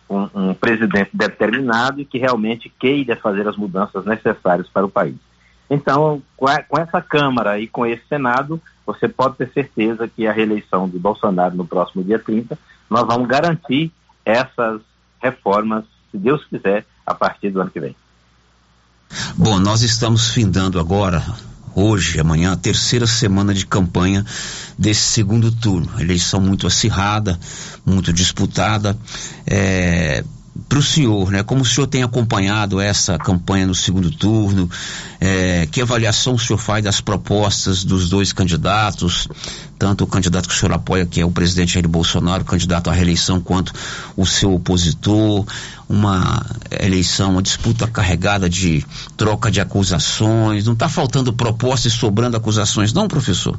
[0.10, 5.16] um, um presidente determinado e que realmente queira fazer as mudanças necessárias para o país.
[5.74, 10.28] Então, com, a, com, essa Câmara e com esse Senado, você pode ter certeza que
[10.28, 12.60] a reeleição de Bolsonaro no próximo dia 30,
[12.90, 13.90] nós vamos garantir
[14.26, 14.82] essas
[15.22, 17.96] reformas, se Deus quiser, a partir do ano que vem.
[19.38, 21.24] Bom, nós estamos findando agora
[21.74, 24.26] hoje, amanhã, a terceira semana de campanha
[24.78, 25.90] desse segundo turno.
[26.02, 27.40] Eleição muito acirrada,
[27.86, 28.98] muito disputada.
[29.48, 30.22] É,
[30.68, 31.44] para o senhor, né?
[31.44, 34.70] Como o senhor tem acompanhado essa campanha no segundo turno?
[35.20, 39.28] É, que avaliação o senhor faz das propostas dos dois candidatos,
[39.80, 42.94] tanto o candidato que o senhor apoia, que é o presidente Jair Bolsonaro, candidato à
[42.94, 43.74] reeleição, quanto
[44.18, 45.46] o seu opositor?
[45.88, 48.86] Uma eleição, uma disputa carregada de
[49.18, 50.66] troca de acusações.
[50.66, 53.58] Não está faltando propostas e sobrando acusações, não, professor?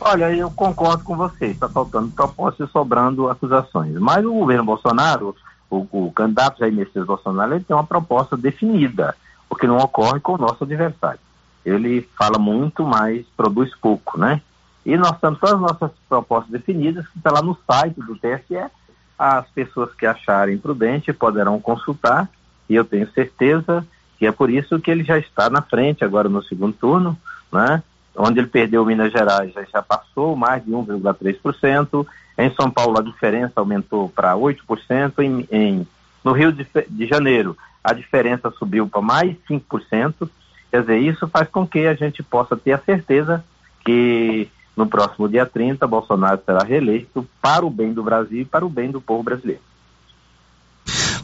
[0.00, 1.46] Olha, eu concordo com você.
[1.48, 3.94] Está faltando propostas e sobrando acusações.
[3.98, 5.36] Mas o governo Bolsonaro
[5.70, 9.14] o, o candidato Jair Messias Bolsonaro ele tem uma proposta definida,
[9.48, 11.20] o que não ocorre com o nosso adversário.
[11.64, 14.40] Ele fala muito, mas produz pouco, né?
[14.84, 18.70] E nós temos todas as nossas propostas definidas, que está lá no site do TSE.
[19.18, 22.28] As pessoas que acharem prudente poderão consultar,
[22.68, 23.86] e eu tenho certeza
[24.18, 27.16] que é por isso que ele já está na frente agora no segundo turno,
[27.52, 27.82] né?
[28.22, 32.06] Onde ele perdeu Minas Gerais já, passou mais de 1,3%,
[32.36, 35.12] em São Paulo, a diferença aumentou para 8%.
[35.20, 35.86] Em, em,
[36.22, 40.28] no Rio de, de Janeiro, a diferença subiu para mais 5%.
[40.70, 43.44] Quer dizer, isso faz com que a gente possa ter a certeza
[43.84, 48.64] que no próximo dia 30, Bolsonaro será reeleito para o bem do Brasil e para
[48.64, 49.62] o bem do povo brasileiro.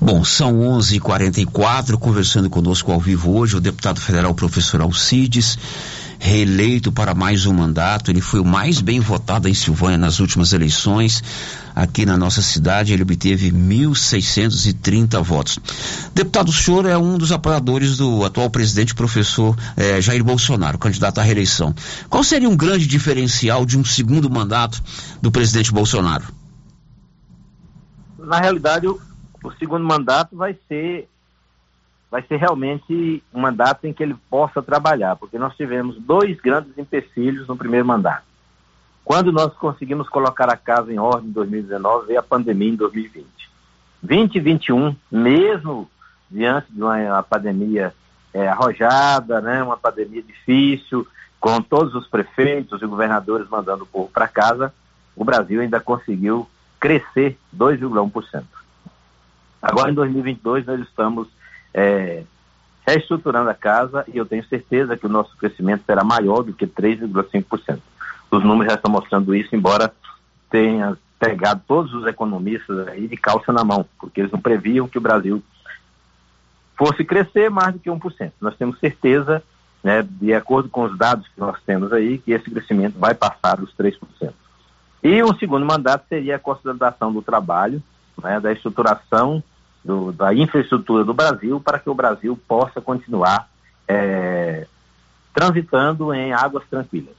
[0.01, 5.59] Bom, são 11:44 conversando conosco ao vivo hoje o deputado federal professor Alcides
[6.18, 8.10] reeleito para mais um mandato.
[8.10, 11.22] Ele foi o mais bem votado em Silvânia nas últimas eleições.
[11.74, 15.58] Aqui na nossa cidade, ele obteve 1.630 votos.
[16.14, 21.18] Deputado, o senhor é um dos apoiadores do atual presidente, professor eh, Jair Bolsonaro, candidato
[21.18, 21.74] à reeleição.
[22.08, 24.82] Qual seria um grande diferencial de um segundo mandato
[25.20, 26.24] do presidente Bolsonaro?
[28.18, 28.98] Na realidade, o,
[29.44, 31.08] o segundo mandato vai ser
[32.16, 36.78] vai ser realmente um mandato em que ele possa trabalhar, porque nós tivemos dois grandes
[36.78, 38.24] empecilhos no primeiro mandato.
[39.04, 43.26] Quando nós conseguimos colocar a casa em ordem em 2019, veio a pandemia em 2020.
[44.02, 45.90] 2021, mesmo
[46.30, 47.92] diante de uma, pandemia
[48.32, 51.06] é, arrojada, né, uma pandemia difícil,
[51.38, 54.72] com todos os prefeitos e governadores mandando o povo para casa,
[55.14, 56.48] o Brasil ainda conseguiu
[56.80, 58.42] crescer 2,1%.
[59.60, 61.36] Agora, em 2022, nós estamos
[61.76, 62.22] é,
[62.86, 66.66] reestruturando a casa e eu tenho certeza que o nosso crescimento será maior do que
[66.66, 67.78] 3,5%.
[68.30, 69.92] Os números já estão mostrando isso, embora
[70.50, 74.96] tenha pegado todos os economistas aí de calça na mão, porque eles não previam que
[74.96, 75.42] o Brasil
[76.76, 78.32] fosse crescer mais do que 1%.
[78.40, 79.42] Nós temos certeza,
[79.84, 83.56] né, de acordo com os dados que nós temos aí, que esse crescimento vai passar
[83.56, 83.98] dos 3%.
[85.02, 87.82] E um segundo mandato seria a consolidação do trabalho,
[88.22, 89.42] né, da estruturação
[89.87, 93.49] do, da infraestrutura do Brasil para que o Brasil possa continuar
[93.89, 94.66] é,
[95.32, 97.14] transitando em águas tranquilas.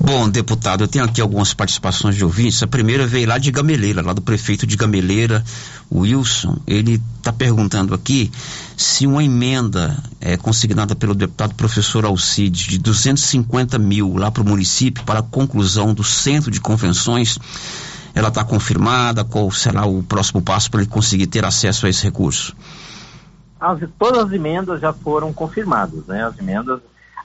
[0.00, 2.62] Bom, deputado, eu tenho aqui algumas participações de ouvintes.
[2.62, 5.44] A primeira veio lá de Gameleira, lá do prefeito de Gameleira,
[5.92, 6.58] Wilson.
[6.66, 8.30] Ele está perguntando aqui
[8.76, 14.48] se uma emenda é, consignada pelo deputado professor Alcides de 250 mil lá para o
[14.48, 17.38] município para a conclusão do centro de convenções,
[18.14, 19.24] ela está confirmada?
[19.24, 22.56] Qual será o próximo passo para ele conseguir ter acesso a esse recurso?
[23.60, 26.24] As, todas as emendas já foram confirmadas, né?
[26.24, 26.80] As emendas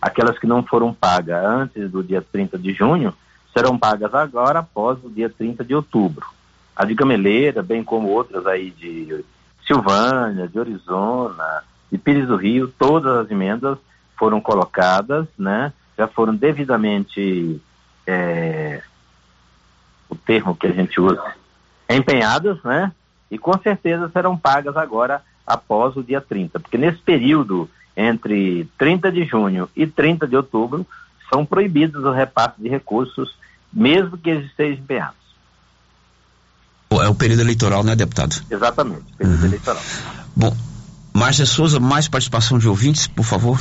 [0.06, 3.12] Aquelas que não foram pagas antes do dia 30 de junho
[3.52, 6.28] serão pagas agora após o dia 30 de outubro.
[6.76, 9.26] A de Gameleira, bem como outras aí de
[9.66, 13.80] Silvânia, de Orizona, de Pires do Rio, todas as emendas
[14.16, 15.74] foram colocadas, né?
[15.98, 17.60] Já foram devidamente
[18.06, 18.84] é,
[20.10, 21.24] o termo que a gente usa,
[21.90, 22.92] empenhadas, né?
[23.30, 29.12] E com certeza serão pagas agora após o dia 30, porque nesse período entre 30
[29.12, 30.86] de junho e 30 de outubro,
[31.32, 33.36] são proibidos o repasse de recursos,
[33.72, 35.26] mesmo que eles estejam empenhados.
[36.92, 38.36] É o período eleitoral, né, deputado?
[38.50, 39.46] Exatamente, período uhum.
[39.46, 39.84] eleitoral.
[40.36, 40.56] Bom,
[41.14, 43.60] Márcia Souza, mais participação de ouvintes, por favor.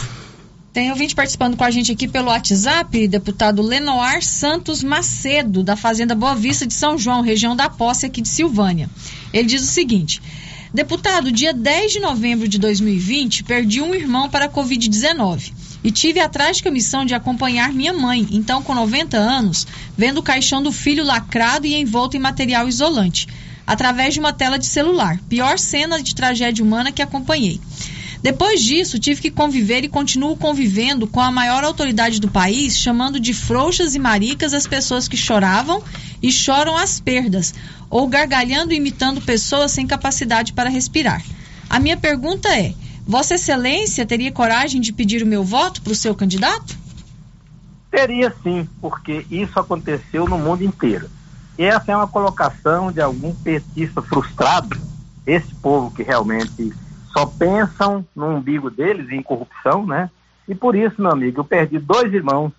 [0.75, 6.16] Tem ouvinte participando com a gente aqui pelo WhatsApp, deputado Lenoir Santos Macedo, da Fazenda
[6.16, 8.91] Boa Vista de São João, região da Posse aqui de Silvânia.
[9.33, 10.20] Ele diz o seguinte:
[10.75, 15.53] Deputado, dia 10 de novembro de 2020, perdi um irmão para a Covid-19
[15.85, 20.25] e tive a trágica missão de acompanhar minha mãe, então com 90 anos, vendo o
[20.25, 23.29] caixão do filho lacrado e envolto em material isolante,
[23.64, 25.20] através de uma tela de celular.
[25.29, 27.61] Pior cena de tragédia humana que acompanhei.
[28.25, 33.20] Depois disso, tive que conviver e continuo convivendo com a maior autoridade do país, chamando
[33.20, 35.83] de frouxas e maricas as pessoas que choravam
[36.22, 37.53] e choram as perdas,
[37.91, 41.22] ou gargalhando e imitando pessoas sem capacidade para respirar.
[41.68, 42.72] A minha pergunta é:
[43.07, 46.79] Vossa Excelência teria coragem de pedir o meu voto para o seu candidato?
[47.91, 51.11] Teria sim, porque isso aconteceu no mundo inteiro.
[51.59, 54.81] E essa é uma colocação de algum petista frustrado,
[55.27, 56.72] esse povo que realmente
[57.17, 60.11] só pensam no umbigo deles em corrupção, né?
[60.49, 62.53] E por isso, meu amigo, eu perdi dois irmãos,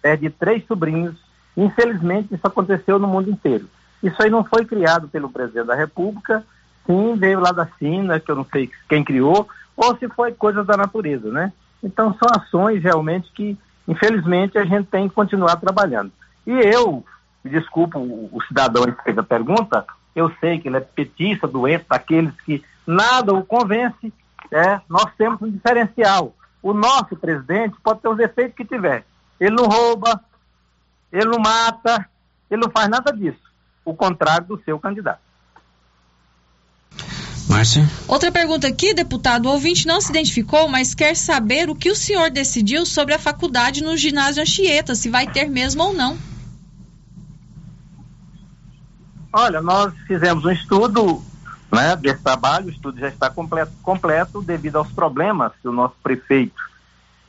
[0.00, 1.16] perdi três sobrinhos.
[1.56, 3.68] Infelizmente, isso aconteceu no mundo inteiro.
[4.02, 6.44] Isso aí não foi criado pelo presidente da República,
[6.86, 9.46] sim, veio lá da China, que eu não sei quem criou,
[9.76, 11.52] ou se foi coisa da natureza, né?
[11.82, 16.10] Então, são ações realmente que, infelizmente, a gente tem que continuar trabalhando.
[16.46, 17.04] E eu,
[17.44, 19.84] desculpa o, o cidadão que fez a pergunta,
[20.16, 24.12] eu sei que ele é petista, doente, daqueles que nada o convence,
[24.50, 26.34] é, nós temos um diferencial.
[26.62, 29.04] O nosso presidente pode ter os efeitos que tiver.
[29.38, 30.20] Ele não rouba,
[31.10, 32.06] ele não mata,
[32.50, 33.40] ele não faz nada disso.
[33.84, 35.20] O contrário do seu candidato.
[37.48, 37.82] Márcia.
[38.06, 39.46] Outra pergunta aqui, deputado.
[39.46, 43.18] O ouvinte não se identificou, mas quer saber o que o senhor decidiu sobre a
[43.18, 46.16] faculdade no ginásio Anchieta, se vai ter mesmo ou não.
[49.32, 51.22] Olha, nós fizemos um estudo
[51.72, 55.94] né, desse trabalho, o estudo já está completo, completo devido aos problemas que o nosso
[56.02, 56.60] prefeito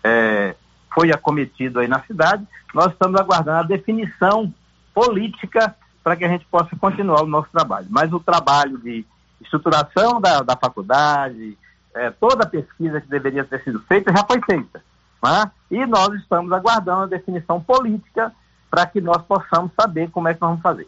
[0.04, 0.56] é,
[0.94, 2.46] foi acometido aí na cidade.
[2.74, 4.52] Nós estamos aguardando a definição
[4.94, 7.88] política para que a gente possa continuar o nosso trabalho.
[7.89, 9.06] Mas o trabalho de
[9.39, 11.58] estruturação da, da faculdade,
[11.94, 14.84] é, toda a pesquisa que deveria ter sido feita já foi feita.
[15.24, 15.52] Né?
[15.70, 18.34] E nós estamos aguardando a definição política
[18.70, 20.88] para que nós possamos saber como é que nós vamos fazer.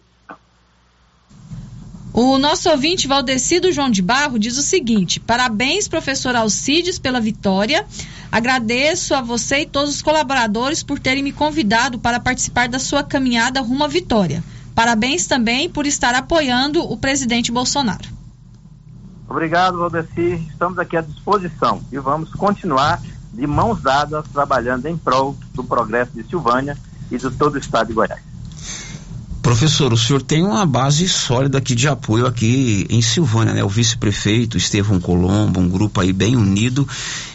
[2.16, 7.84] O nosso ouvinte Valdecido João de Barro diz o seguinte: parabéns, professor Alcides, pela vitória.
[8.32, 13.04] Agradeço a você e todos os colaboradores por terem me convidado para participar da sua
[13.04, 14.44] caminhada rumo à vitória.
[14.76, 18.08] Parabéns também por estar apoiando o presidente Bolsonaro.
[19.28, 20.48] Obrigado, Valdeci.
[20.52, 23.02] Estamos aqui à disposição e vamos continuar
[23.34, 26.78] de mãos dadas trabalhando em prol do progresso de Silvânia
[27.10, 28.33] e de todo o estado de Goiás.
[29.44, 33.62] Professor, o senhor tem uma base sólida aqui de apoio aqui em Silvânia, né?
[33.62, 36.88] O vice-prefeito Estevão Colombo, um grupo aí bem unido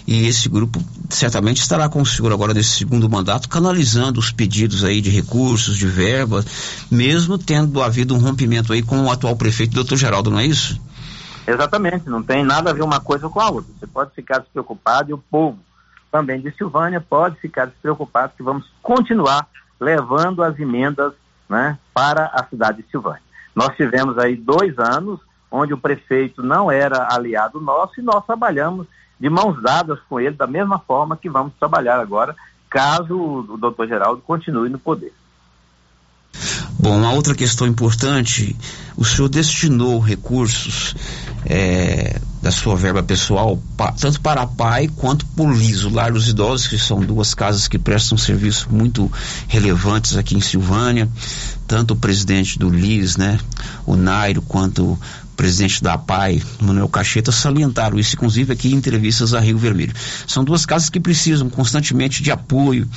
[0.07, 4.85] e esse grupo certamente estará com o senhor agora nesse segundo mandato canalizando os pedidos
[4.85, 6.47] aí de recursos, de verbas,
[6.91, 10.81] mesmo tendo havido um rompimento aí com o atual prefeito, doutor Geraldo, não é isso?
[11.47, 13.71] Exatamente, não tem nada a ver uma coisa com a outra.
[13.79, 15.59] Você pode ficar despreocupado e o povo
[16.11, 19.47] também de Silvânia pode ficar despreocupado que vamos continuar
[19.79, 21.13] levando as emendas
[21.49, 23.23] né, para a cidade de Silvânia.
[23.55, 25.21] Nós tivemos aí dois anos
[25.51, 28.87] onde o prefeito não era aliado nosso e nós trabalhamos
[29.19, 32.37] de mãos dadas com ele da mesma forma que vamos trabalhar agora,
[32.71, 35.13] caso o doutor Geraldo continue no poder.
[36.79, 38.55] Bom, uma outra questão importante,
[38.97, 40.95] o senhor destinou recursos
[41.45, 45.91] é, da sua verba pessoal, pa, tanto para a PAI quanto para o LIS, o
[45.91, 49.11] Lar dos Idosos, que são duas casas que prestam serviços muito
[49.49, 51.09] relevantes aqui em Silvânia.
[51.66, 53.39] Tanto o presidente do LIS, né,
[53.85, 54.99] o Nairo, quanto o
[55.37, 59.95] presidente da PAI, Manuel Cacheta, salientaram isso, inclusive aqui em entrevistas a Rio Vermelho.
[60.26, 62.89] São duas casas que precisam constantemente de apoio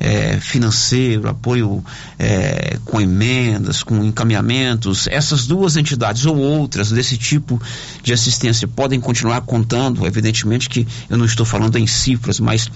[0.00, 1.84] é, financeiro, apoio
[2.18, 7.60] é, com emendas, com encaminhamentos, essas duas entidades ou outras desse tipo
[8.02, 12.70] de assistência podem continuar contando, evidentemente que eu não estou falando em cifras, mas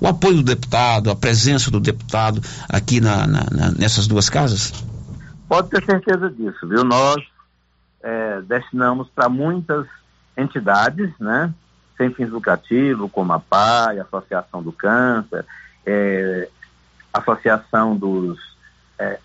[0.00, 4.72] o apoio do deputado, a presença do deputado aqui na, na, na nessas duas casas?
[5.48, 6.82] Pode ter certeza disso, viu?
[6.84, 7.22] Nós
[8.02, 9.86] é, destinamos para muitas
[10.36, 11.52] entidades, né?
[11.96, 15.44] Sem fins lucrativos, como a PAI, a Associação do Câncer,
[15.84, 16.48] é,
[17.12, 18.38] Associação dos
[18.98, 19.18] é,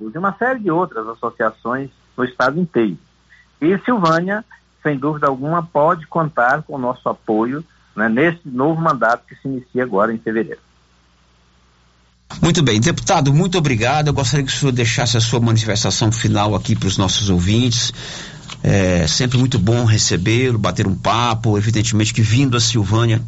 [0.00, 2.96] e uma série de outras associações no estado inteiro.
[3.60, 4.44] E Silvânia,
[4.82, 7.64] sem dúvida alguma, pode contar com o nosso apoio
[7.96, 10.60] né, nesse novo mandato que se inicia agora em fevereiro.
[12.40, 14.08] Muito bem, deputado, muito obrigado.
[14.08, 17.92] Eu gostaria que o senhor deixasse a sua manifestação final aqui para os nossos ouvintes.
[18.62, 21.58] É sempre muito bom recebê-lo, bater um papo.
[21.58, 23.20] Evidentemente que vindo a Silvânia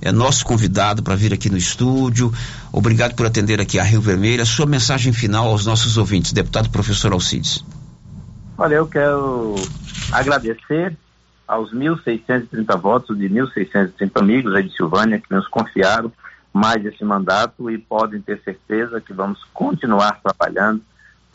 [0.00, 2.32] é nosso convidado para vir aqui no estúdio.
[2.72, 4.42] Obrigado por atender aqui a Rio Vermelho.
[4.42, 7.64] A sua mensagem final aos nossos ouvintes, deputado professor Alcides.
[8.56, 9.56] Olha, eu quero
[10.12, 10.96] agradecer
[11.46, 16.12] aos 1.630 votos de 1.630 amigos aí de Silvânia que nos confiaram
[16.52, 20.80] mais esse mandato e podem ter certeza que vamos continuar trabalhando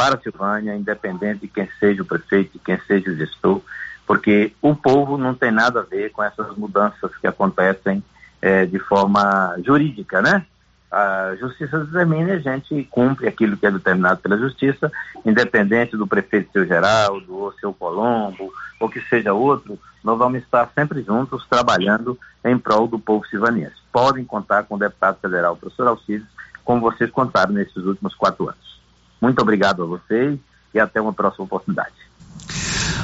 [0.01, 3.61] para a Silvânia, independente de quem seja o prefeito, de quem seja o gestor,
[4.07, 8.03] porque o povo não tem nada a ver com essas mudanças que acontecem
[8.41, 10.43] é, de forma jurídica, né?
[10.91, 14.91] A justiça determina e a gente cumpre aquilo que é determinado pela justiça,
[15.23, 20.67] independente do prefeito seu Geraldo, ou seu Colombo, ou que seja outro, nós vamos estar
[20.73, 23.75] sempre juntos trabalhando em prol do povo silvanense.
[23.93, 26.27] Podem contar com o deputado federal, professor Alcides,
[26.65, 28.80] como vocês contaram nesses últimos quatro anos.
[29.21, 30.39] Muito obrigado a vocês
[30.73, 31.93] e até uma próxima oportunidade.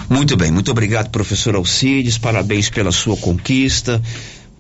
[0.10, 4.02] Muito bem, muito obrigado, professor Alcides, parabéns pela sua conquista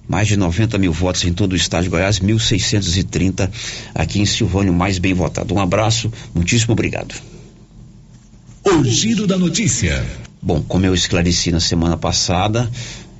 [0.08, 3.49] mais de 90 mil votos em todo o estado de Goiás, 1.630
[3.93, 5.53] aqui em Silvânia, mais bem votado.
[5.53, 7.14] Um abraço, muitíssimo obrigado.
[8.64, 10.05] O Giro da Notícia.
[10.41, 12.70] Bom, como eu esclareci na semana passada,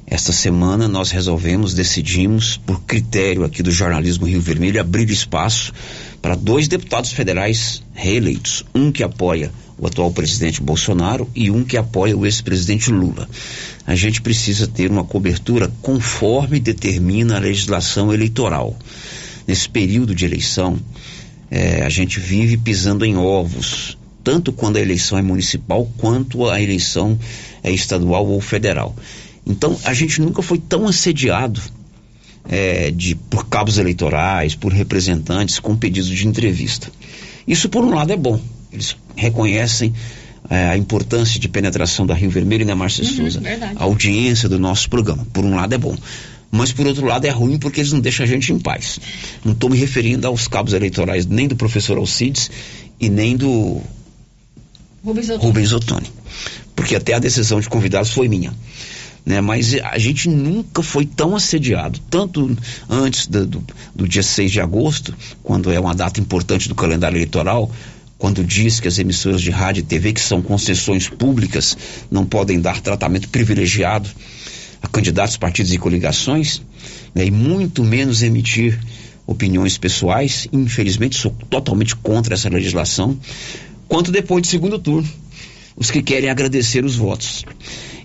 [0.06, 5.74] esta semana nós resolvemos, decidimos, por critério aqui do jornalismo Rio Vermelho, abrir espaço
[6.28, 8.66] para dois deputados federais reeleitos.
[8.76, 13.30] Um que apoia o atual presidente Bolsonaro e um que apoia o ex-presidente Lula.
[13.86, 18.78] A gente precisa ter uma cobertura conforme determina a legislação eleitoral.
[19.48, 20.78] Nesse período de eleição,
[21.50, 26.62] é, a gente vive pisando em ovos, tanto quando a eleição é municipal quanto a
[26.62, 27.18] eleição
[27.64, 28.94] é estadual ou federal.
[29.46, 31.62] Então, a gente nunca foi tão assediado
[32.50, 36.90] é, de, por cabos eleitorais, por representantes com pedidos de entrevista.
[37.48, 38.40] Isso, por um lado, é bom.
[38.72, 39.94] Eles reconhecem
[40.50, 43.40] é, a importância de penetração da Rio Vermelho, né, Márcia uhum, Souza?
[43.40, 43.74] Verdade.
[43.76, 45.26] A audiência do nosso programa.
[45.34, 45.96] Por um lado, é bom.
[46.50, 49.00] Mas, por outro lado, é ruim porque eles não deixam a gente em paz.
[49.44, 52.50] Não estou me referindo aos cabos eleitorais nem do professor Alcides
[53.00, 53.82] e nem do
[55.04, 55.46] Rubens Ottoni.
[55.46, 56.12] Rubens Ottoni.
[56.74, 58.54] Porque até a decisão de convidados foi minha
[59.28, 59.42] né?
[59.42, 62.58] Mas a gente nunca foi tão assediado, tanto
[62.90, 63.64] antes do, do,
[63.94, 65.14] do dia 6 de agosto,
[65.44, 67.70] quando é uma data importante do calendário eleitoral,
[68.18, 71.78] quando diz que as emissoras de rádio e TV, que são concessões públicas,
[72.10, 74.10] não podem dar tratamento privilegiado
[74.82, 76.62] a candidatos, partidos e coligações,
[77.14, 78.80] né, e muito menos emitir
[79.26, 80.48] opiniões pessoais.
[80.54, 83.20] Infelizmente, sou totalmente contra essa legislação.
[83.90, 85.08] Quanto depois do segundo turno,
[85.76, 87.44] os que querem agradecer os votos.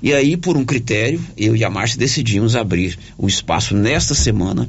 [0.03, 4.68] E aí, por um critério, eu e a Márcia decidimos abrir o espaço nesta semana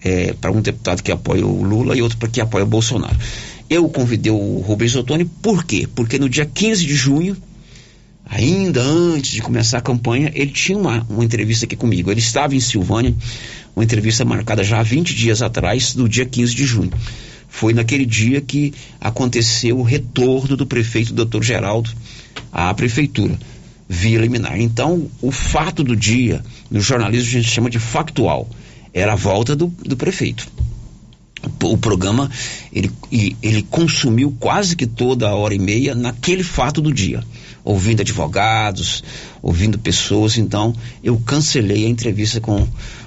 [0.00, 3.16] é, para um deputado que apoia o Lula e outro para que apoia o Bolsonaro.
[3.68, 5.88] Eu convidei o Rubens Ottoni, por quê?
[5.92, 7.36] Porque no dia 15 de junho,
[8.24, 12.08] ainda antes de começar a campanha, ele tinha uma, uma entrevista aqui comigo.
[12.08, 13.12] Ele estava em Silvânia,
[13.74, 16.92] uma entrevista marcada já há 20 dias atrás, no dia 15 de junho.
[17.48, 21.42] Foi naquele dia que aconteceu o retorno do prefeito Dr.
[21.42, 21.90] Geraldo
[22.52, 23.36] à prefeitura
[23.88, 24.60] via liminar.
[24.60, 28.48] Então, o fato do dia, no jornalismo a gente chama de factual,
[28.92, 30.46] era a volta do, do prefeito.
[31.62, 32.30] O, programa,
[32.72, 32.90] ele,
[33.40, 37.22] ele consumiu quase que toda a hora e meia naquele fato do dia.
[37.64, 39.04] Ouvindo advogados,
[39.40, 42.66] ouvindo pessoas, então eu cancelei a entrevista com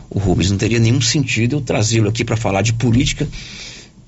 [0.09, 0.49] o Rubens.
[0.49, 3.27] Não teria nenhum sentido eu trazê-lo aqui para falar de política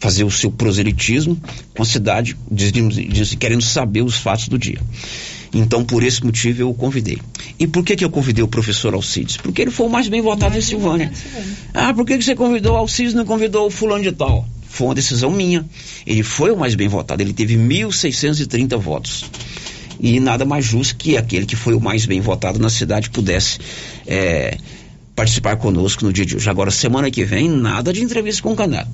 [0.03, 1.41] fazer o seu proselitismo
[1.74, 2.36] com a cidade,
[3.39, 4.82] querendo saber os fatos do dia.
[5.53, 7.19] Então, por esse motivo, eu o convidei.
[7.59, 9.37] E por que, que eu convidei o professor Alcides?
[9.37, 11.11] Porque ele foi o mais bem votado em Silvânia.
[11.73, 14.47] Ah, por que, que você convidou o Alcides e não convidou o fulano de tal?
[14.67, 15.63] Foi uma decisão minha.
[16.07, 19.25] Ele foi o mais bem votado, ele teve 1.630 votos.
[19.99, 23.59] E nada mais justo que aquele que foi o mais bem votado na cidade pudesse
[24.07, 24.57] é,
[25.15, 26.49] participar conosco no dia de hoje.
[26.49, 28.89] Agora, semana que vem, nada de entrevista com o candidato.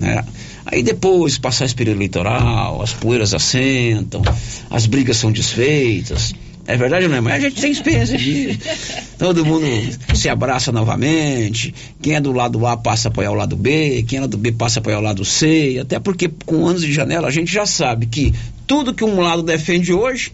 [0.00, 0.24] Né?
[0.64, 4.22] Aí depois, passar esse período eleitoral, as poeiras assentam,
[4.70, 6.34] as brigas são desfeitas.
[6.66, 7.20] É verdade ou não é?
[7.20, 8.58] Mas a gente tem experiência disso.
[9.18, 9.66] Todo mundo
[10.14, 11.74] se abraça novamente.
[12.00, 14.04] Quem é do lado A passa a apoiar o lado B.
[14.06, 15.78] Quem é do B passa a apoiar o lado C.
[15.80, 18.32] Até porque com anos de janela a gente já sabe que
[18.66, 20.32] tudo que um lado defende hoje,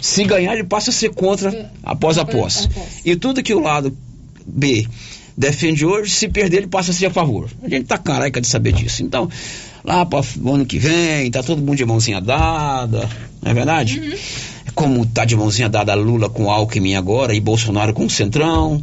[0.00, 2.68] se ganhar ele passa a ser contra após a posse.
[3.04, 3.96] E tudo que o lado
[4.46, 4.86] B
[5.36, 7.48] defende hoje, se perder ele passa a ser a favor.
[7.62, 9.02] A gente tá careca de saber disso.
[9.02, 9.28] Então,
[9.84, 13.08] lá para o ano que vem, tá todo mundo de mãozinha dada,
[13.40, 14.00] não é verdade?
[14.00, 14.16] Uhum.
[14.74, 18.82] Como tá de mãozinha dada Lula com Alckmin agora e Bolsonaro com o Centrão.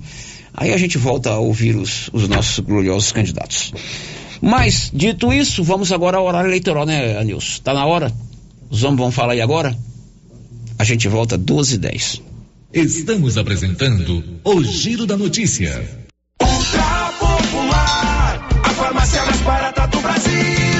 [0.53, 3.73] Aí a gente volta a ouvir os, os nossos gloriosos candidatos.
[4.41, 7.61] Mas, dito isso, vamos agora ao horário eleitoral, né, Anilson?
[7.63, 8.11] Tá na hora?
[8.69, 9.75] Os homens vão falar aí agora?
[10.77, 12.21] A gente volta 12 h 10.
[12.73, 16.08] Estamos apresentando o Giro da Notícia.
[18.79, 20.78] Farmácia mais barata do Brasil.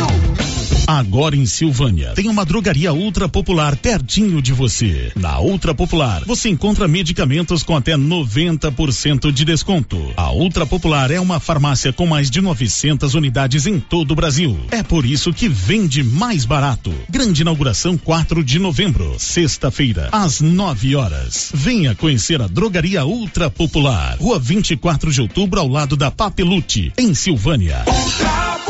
[0.90, 5.12] Agora em Silvânia, tem uma drogaria ultra popular pertinho de você.
[5.16, 10.02] Na Ultra Popular, você encontra medicamentos com até 90% de desconto.
[10.18, 14.60] A Ultra Popular é uma farmácia com mais de 900 unidades em todo o Brasil.
[14.72, 16.92] É por isso que vende mais barato.
[17.08, 21.52] Grande inauguração 4 de novembro, sexta-feira, às 9 horas.
[21.54, 24.18] Venha conhecer a drogaria Ultra Popular.
[24.20, 27.84] Rua 24 de outubro, ao lado da Papelute, em Silvânia.
[27.86, 28.69] Ultra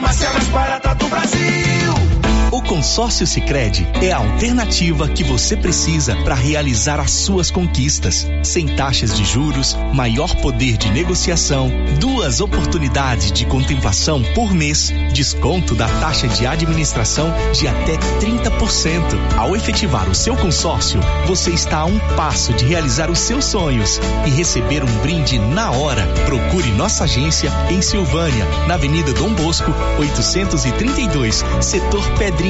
[0.00, 2.09] farmácia mais barata do Brasil.
[2.60, 8.28] O consórcio Sicredi é a alternativa que você precisa para realizar as suas conquistas.
[8.42, 15.74] Sem taxas de juros, maior poder de negociação, duas oportunidades de contemplação por mês, desconto
[15.74, 19.00] da taxa de administração de até 30%.
[19.38, 23.98] Ao efetivar o seu consórcio, você está a um passo de realizar os seus sonhos
[24.26, 26.06] e receber um brinde na hora.
[26.26, 32.49] Procure nossa agência em Silvânia, na Avenida Dom Bosco, 832, setor Pedrinho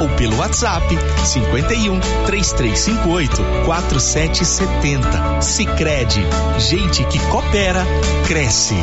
[0.00, 0.86] Ou pelo WhatsApp
[1.24, 5.42] 51 3358 4770.
[5.42, 6.22] Sicredi,
[6.58, 7.84] gente que coopera
[8.26, 8.74] cresce.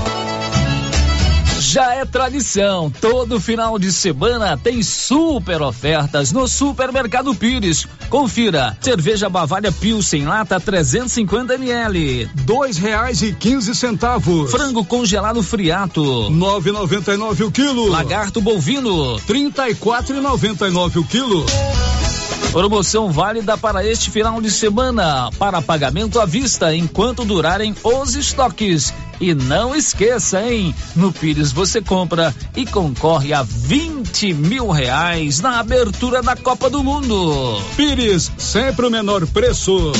[1.73, 7.87] Já é tradição, todo final de semana tem super ofertas no Supermercado Pires.
[8.11, 14.51] Confira: cerveja Bavária Pilsen lata 350 ml, dois reais e quinze centavos.
[14.51, 17.89] Frango congelado friato, nove noventa e nove o quilo.
[17.89, 21.43] Lagarto bovino, trinta e quatro e noventa e nove o quilo.
[22.53, 28.93] Promoção válida para este final de semana, para pagamento à vista enquanto durarem os estoques.
[29.19, 30.75] E não esqueça, hein?
[30.95, 36.83] No Pires você compra e concorre a 20 mil reais na abertura da Copa do
[36.83, 37.59] Mundo.
[37.75, 39.91] Pires, sempre o menor preço.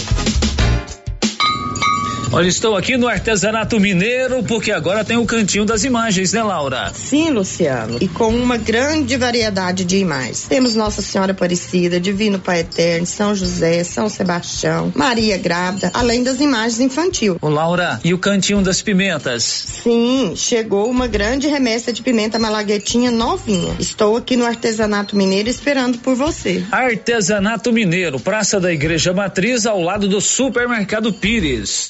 [2.34, 6.92] Olha, estou aqui no artesanato mineiro porque agora tem o cantinho das imagens, né, Laura?
[6.92, 8.00] Sim, Luciano.
[8.02, 10.48] E com uma grande variedade de imagens.
[10.50, 16.40] Temos Nossa Senhora Aparecida, Divino Pai Eterno, São José, São Sebastião, Maria Grávida, além das
[16.42, 17.38] imagens infantil.
[17.40, 19.44] Ô, Laura, e o cantinho das pimentas?
[19.44, 23.76] Sim, chegou uma grande remessa de pimenta malaguetinha novinha.
[23.80, 26.64] Estou aqui no artesanato mineiro esperando por você.
[26.72, 31.90] Artesanato Mineiro, Praça da Igreja Matriz, ao lado do Supermercado Pires.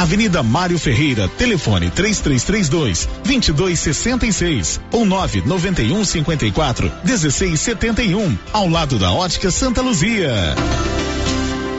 [0.00, 9.82] Avenida Mário Ferreira, telefone 3332 2266 ou 991 54 1671, ao lado da Ótica Santa
[9.82, 10.32] Luzia.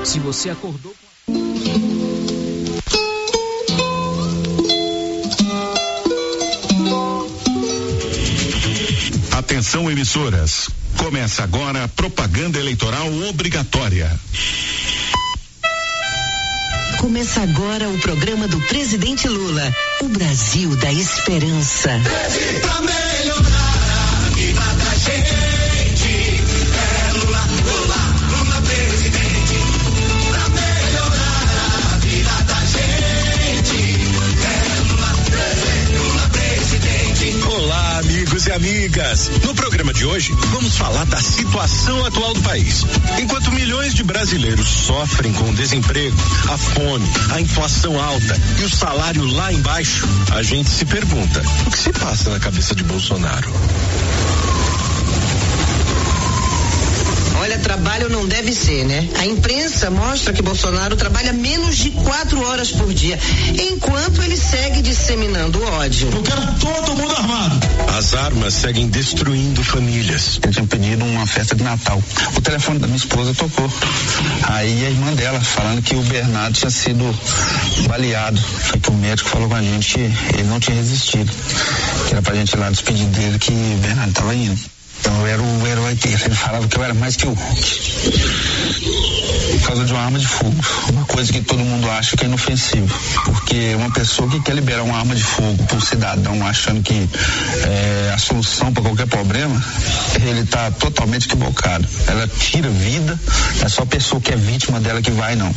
[0.04, 0.94] Se você acordou
[9.32, 10.70] Atenção emissoras.
[10.98, 14.12] Começa agora a propaganda eleitoral obrigatória.
[17.02, 19.76] Começa agora o programa do presidente Lula.
[20.02, 21.90] O Brasil da Esperança.
[22.62, 22.80] Pra
[38.54, 39.32] amigas.
[39.46, 42.86] No programa de hoje, vamos falar da situação atual do país.
[43.20, 46.16] Enquanto milhões de brasileiros sofrem com o desemprego,
[46.50, 51.72] a fome, a inflação alta e o salário lá embaixo, a gente se pergunta: o
[51.72, 53.52] que se passa na cabeça de Bolsonaro?
[57.52, 59.10] Olha, trabalho não deve ser, né?
[59.20, 63.20] A imprensa mostra que Bolsonaro trabalha menos de quatro horas por dia,
[63.70, 66.10] enquanto ele segue disseminando ódio.
[66.14, 67.60] Eu quero todo mundo armado.
[67.98, 70.40] As armas seguem destruindo famílias.
[70.42, 72.02] Eu tinha pedido uma festa de Natal.
[72.38, 73.70] O telefone da minha esposa tocou.
[74.44, 77.04] Aí a irmã dela falando que o Bernardo tinha sido
[77.86, 78.40] baleado.
[78.40, 80.00] Foi que o médico falou com a gente que
[80.36, 81.30] ele não tinha resistido.
[82.08, 84.58] Que era pra gente ir lá despedir dele que o Bernardo tava indo.
[85.02, 86.24] Então eu era o herói dele.
[86.26, 89.21] Ele falava que eu era mais que o Hulk.
[89.72, 90.54] Causa de uma arma de fogo.
[90.90, 92.94] Uma coisa que todo mundo acha que é inofensivo.
[93.24, 97.10] Porque uma pessoa que quer liberar uma arma de fogo para um cidadão achando que
[97.64, 99.64] é a solução para qualquer problema,
[100.22, 101.88] ele está totalmente equivocado.
[102.06, 103.18] Ela tira vida,
[103.64, 105.56] é só a pessoa que é vítima dela que vai, não.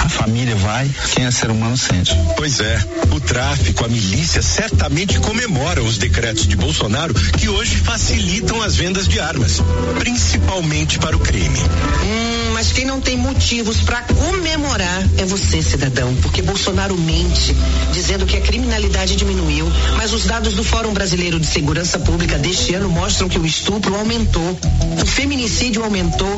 [0.00, 2.14] A família vai, quem é ser humano sente.
[2.36, 8.60] Pois é, o tráfico, a milícia certamente comemoram os decretos de Bolsonaro que hoje facilitam
[8.60, 9.62] as vendas de armas,
[9.98, 11.58] principalmente para o crime.
[11.58, 17.54] Hum, mas quem não tem motivos para comemorar é você, cidadão, porque Bolsonaro mente,
[17.92, 22.74] dizendo que a criminalidade diminuiu, mas os dados do Fórum Brasileiro de Segurança Pública deste
[22.74, 24.58] ano mostram que o estupro aumentou,
[25.00, 26.28] o feminicídio aumentou,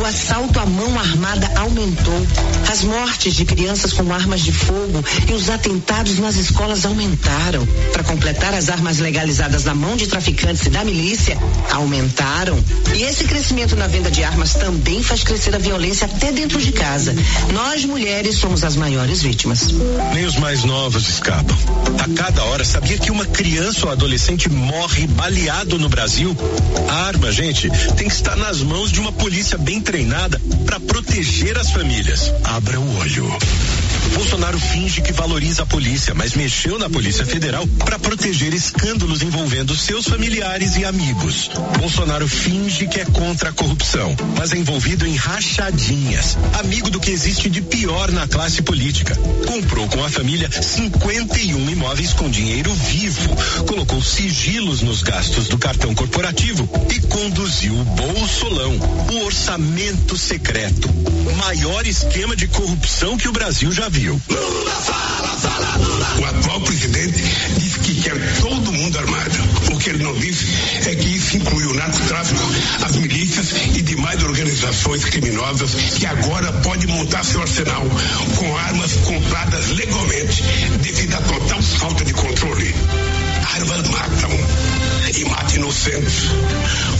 [0.00, 2.26] o assalto à mão armada aumentou,
[2.70, 7.66] as mortes de crianças com armas de fogo e os atentados nas escolas aumentaram.
[7.92, 11.36] Para completar, as armas legalizadas na mão de traficantes e da milícia
[11.70, 12.62] aumentaram.
[12.94, 16.72] E esse crescimento na venda de armas também faz crescer a violência até dentro de
[16.72, 17.14] casa.
[17.52, 19.68] Nós, mulheres, somos as maiores vítimas.
[20.12, 21.56] Nem os mais novos escapam.
[21.98, 26.36] A cada hora, sabia que uma criança ou adolescente morre baleado no Brasil?
[26.88, 31.56] A arma, gente, tem que estar nas mãos de uma polícia bem treinada para proteger
[31.56, 32.32] as famílias.
[32.44, 33.32] Abra o olho.
[34.14, 39.76] Bolsonaro finge que valoriza a polícia, mas mexeu na Polícia Federal para proteger escândalos envolvendo
[39.76, 41.50] seus familiares e amigos.
[41.78, 47.10] Bolsonaro finge que é contra a corrupção, mas é envolvido em rachadinhas, amigo do que
[47.10, 49.16] existe de pior na classe política.
[49.46, 53.34] Comprou com a família 51 imóveis com dinheiro vivo,
[53.66, 58.78] colocou sigilos nos gastos do cartão corporativo e conduziu o Bolsolão,
[59.12, 60.88] o orçamento secreto,
[61.38, 64.01] maior esquema de corrupção que o Brasil já viu.
[64.10, 64.20] O
[66.24, 67.22] atual presidente
[67.58, 69.38] disse que quer todo mundo armado.
[69.72, 70.44] O que ele não disse
[70.88, 72.42] é que isso inclui o narcotráfico,
[72.84, 77.84] as milícias e demais organizações criminosas que agora pode montar seu arsenal
[78.36, 80.42] com armas compradas legalmente
[80.80, 82.74] devido à total falta de controle.
[83.54, 84.21] Armas matam
[85.22, 86.24] e matam inocentes.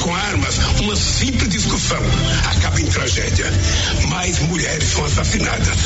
[0.00, 2.00] Com armas, uma simples discussão
[2.44, 3.46] acaba em tragédia.
[4.08, 5.78] mais mulheres são assassinadas.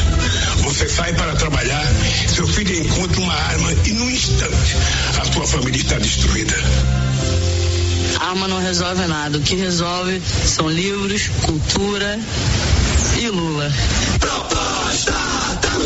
[0.62, 1.86] Você sai para trabalhar,
[2.28, 4.76] seu filho encontra uma arma e num instante
[5.20, 6.54] a sua família está destruída.
[8.20, 9.38] Arma não resolve nada.
[9.38, 12.18] O que resolve são livros, cultura
[13.18, 13.72] e Lula.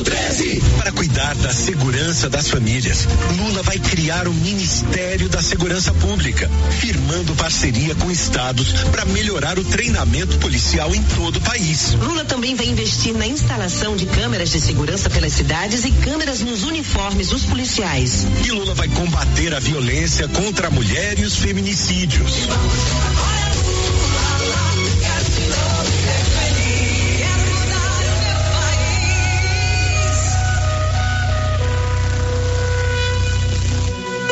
[0.01, 0.63] Tá no 13.
[0.79, 7.35] Para cuidar da segurança das famílias, Lula vai criar o Ministério da Segurança Pública, firmando
[7.35, 11.93] parceria com estados para melhorar o treinamento policial em todo o país.
[11.95, 16.63] Lula também vai investir na instalação de câmeras de segurança pelas cidades e câmeras nos
[16.63, 18.27] uniformes dos policiais.
[18.45, 22.49] E Lula vai combater a violência contra a mulher e os feminicídios.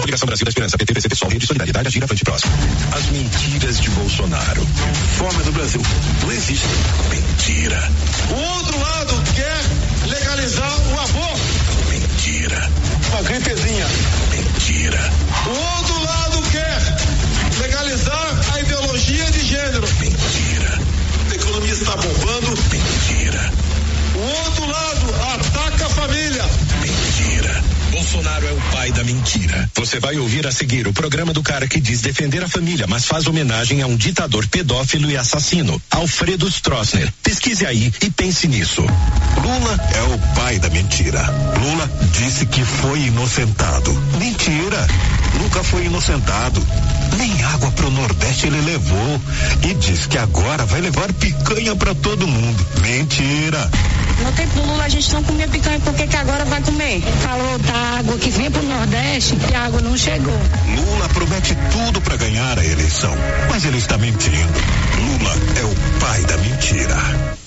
[0.08, 2.50] Coligação Brasil da Esperança, PT, PCP, Sol, Rede Solidariedade, Agir, Avante Próximo.
[2.92, 4.66] As mentiras de Bolsonaro.
[5.18, 5.82] Fome do Brasil.
[6.22, 6.66] Não existe.
[7.10, 7.90] Mentira.
[8.30, 11.40] O outro lado quer legalizar o aborto.
[11.90, 12.70] Mentira.
[13.10, 13.86] Uma gripezinha.
[14.30, 15.12] Mentira.
[15.44, 16.96] O outro lado quer
[17.60, 19.86] legalizar a ideologia de gênero.
[20.00, 20.80] Mentira.
[21.30, 22.56] A economia está bombando.
[22.72, 23.52] Mentira.
[24.14, 26.44] O outro lado ataca a família.
[26.80, 27.67] Mentira.
[28.10, 29.70] Bolsonaro é o pai da mentira.
[29.74, 33.04] Você vai ouvir a seguir o programa do cara que diz defender a família, mas
[33.04, 37.12] faz homenagem a um ditador pedófilo e assassino, Alfredo Stroessner.
[37.22, 38.80] Pesquise aí e pense nisso.
[38.80, 41.22] Lula é o pai da mentira.
[41.60, 43.92] Lula disse que foi inocentado.
[44.18, 44.86] Mentira.
[45.38, 46.66] Nunca foi inocentado.
[47.18, 49.20] Nem água pro Nordeste ele levou.
[49.68, 52.66] E diz que agora vai levar picanha para todo mundo.
[52.80, 53.70] Mentira.
[54.22, 57.00] No tempo do Lula a gente não comia picanha, por que que agora vai comer?
[57.22, 60.34] Falou da água que vinha pro Nordeste e a água não chegou.
[60.76, 63.14] Lula promete tudo para ganhar a eleição,
[63.48, 64.58] mas ele está mentindo.
[64.96, 67.37] Lula é o pai da mentira.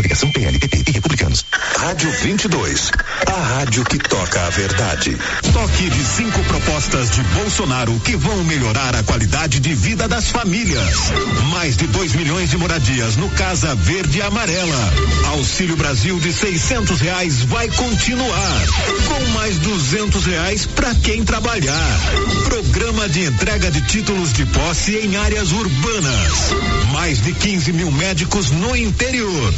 [0.00, 1.44] Coligação PLPP e Republicanos.
[1.76, 2.90] Rádio 22,
[3.26, 5.14] a rádio que toca a verdade.
[5.52, 11.12] Toque de cinco propostas de Bolsonaro que vão melhorar a qualidade de vida das famílias.
[11.50, 14.92] Mais de 2 milhões de moradias no Casa Verde e Amarela.
[15.32, 18.66] Auxílio Brasil de 600 reais vai continuar.
[19.06, 22.00] Com mais 200 reais para quem trabalhar.
[22.44, 26.54] Programa de entrega de títulos de posse em áreas urbanas.
[26.90, 29.52] Mais de 15 mil médicos no interior.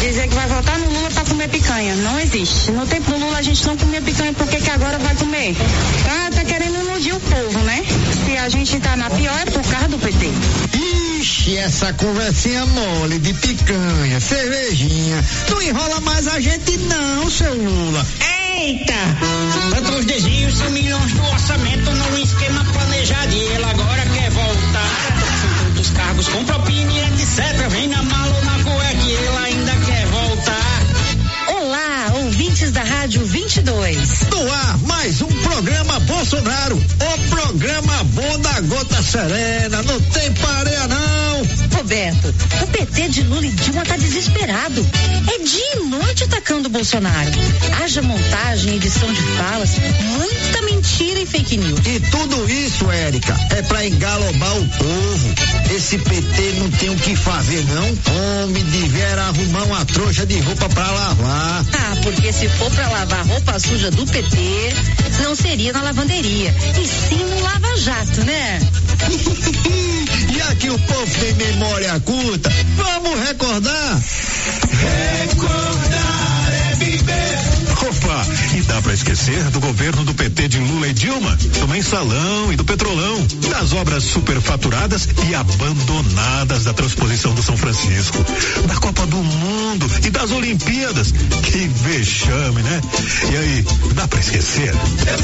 [0.00, 1.94] Dizer que vai votar no Lula pra comer picanha.
[1.96, 2.72] Não existe.
[2.72, 5.54] No tempo do Lula a gente não comia picanha, por que que agora vai comer?
[6.04, 7.84] Tá, tá querendo iludir o povo, né?
[8.24, 10.26] Se a gente tá na pior é por causa do PT.
[11.20, 18.04] Ixi, essa conversinha mole de picanha, cervejinha, não enrola mais a gente não, seu Lula.
[18.58, 18.94] Eita!
[19.70, 24.61] Tantos desvios são milhões do orçamento num esquema planejado e ele agora quer voltar.
[26.12, 27.68] Cargos com propina e etc.
[27.70, 28.41] Vem na mala
[32.72, 34.20] ouvintes da Rádio 22.
[34.30, 40.88] No ar, mais um programa Bolsonaro, o programa bom da gota serena, não tem pareia
[40.88, 41.22] não.
[41.76, 44.86] Roberto, o PT de Lula e Dilma tá desesperado.
[45.34, 47.30] É dia e noite atacando o Bolsonaro.
[47.82, 49.70] Haja montagem, edição de falas,
[50.18, 51.80] muita mentira e fake news.
[51.86, 55.34] E tudo isso, Érica, é pra engalobar o povo.
[55.74, 58.44] Esse PT não tem o que fazer, não.
[58.44, 61.64] Homem devera arrumar uma trouxa de roupa pra lavar.
[61.72, 64.72] Ah, porque se for pra lavar roupa suja do PT,
[65.22, 68.60] não seria na lavanderia, e sim no lava-jato, né?
[70.36, 74.02] Já que o povo tem memória curta, vamos recordar.
[75.20, 75.71] Recordar
[78.72, 82.64] dá pra esquecer do governo do PT de Lula e Dilma, do mensalão e do
[82.64, 88.16] petrolão, das obras superfaturadas e abandonadas da transposição do São Francisco,
[88.66, 91.12] da Copa do Mundo e das Olimpíadas.
[91.42, 92.80] Que vexame, né?
[93.30, 93.64] E aí,
[93.94, 94.74] dá pra esquecer?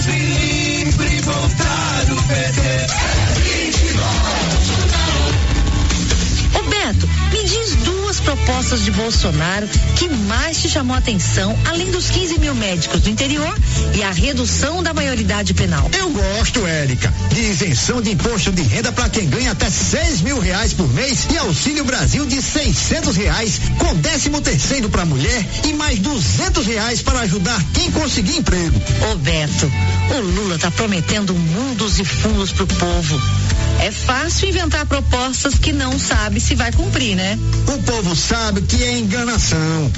[0.06, 2.86] Livre voltar do PT.
[6.58, 11.90] Ô Beto, me diz duas propostas de Bolsonaro que mais te chamou a atenção, além
[11.90, 13.54] dos 15 mil médicos do interior
[13.94, 15.90] e a redução da maioridade penal.
[15.96, 20.38] Eu gosto, Érica, de isenção de imposto de renda para quem ganha até seis mil
[20.38, 25.72] reais por mês e auxílio Brasil de seiscentos reais, com décimo terceiro para mulher e
[25.72, 28.80] mais duzentos reais para ajudar quem conseguir emprego.
[29.10, 29.70] Ô Beto,
[30.16, 33.20] o Lula tá prometendo mundos e fundos pro povo.
[33.80, 37.38] É fácil inventar propostas que não sabe se vai cumprir, né?
[37.66, 39.92] O povo sabe que é enganação.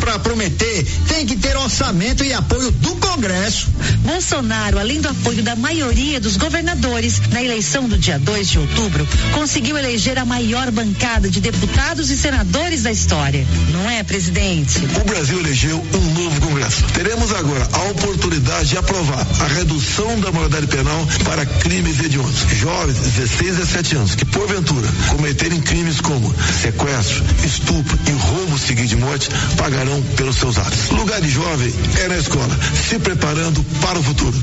[0.00, 3.68] Para prometer, tem que ter orçamento e apoio do Congresso.
[4.04, 9.06] Bolsonaro, além do apoio da maioria dos governadores, na eleição do dia 2 de outubro,
[9.32, 13.46] conseguiu eleger a maior bancada de deputados e senadores da história.
[13.72, 14.78] Não é, presidente?
[15.00, 16.84] O Brasil elegeu um novo Congresso.
[16.94, 22.46] Teremos agora a oportunidade de aprovar a redução da moralidade penal para crimes hediondos.
[22.58, 28.88] Jovens, 16 a 17 anos, que porventura cometerem crimes como sequestro, estupro e roubo seguido
[28.88, 30.90] de morte, pagarão pelos seus atos.
[30.90, 32.58] Lugar de jovem é na escola,
[32.88, 34.34] se preparando para o futuro.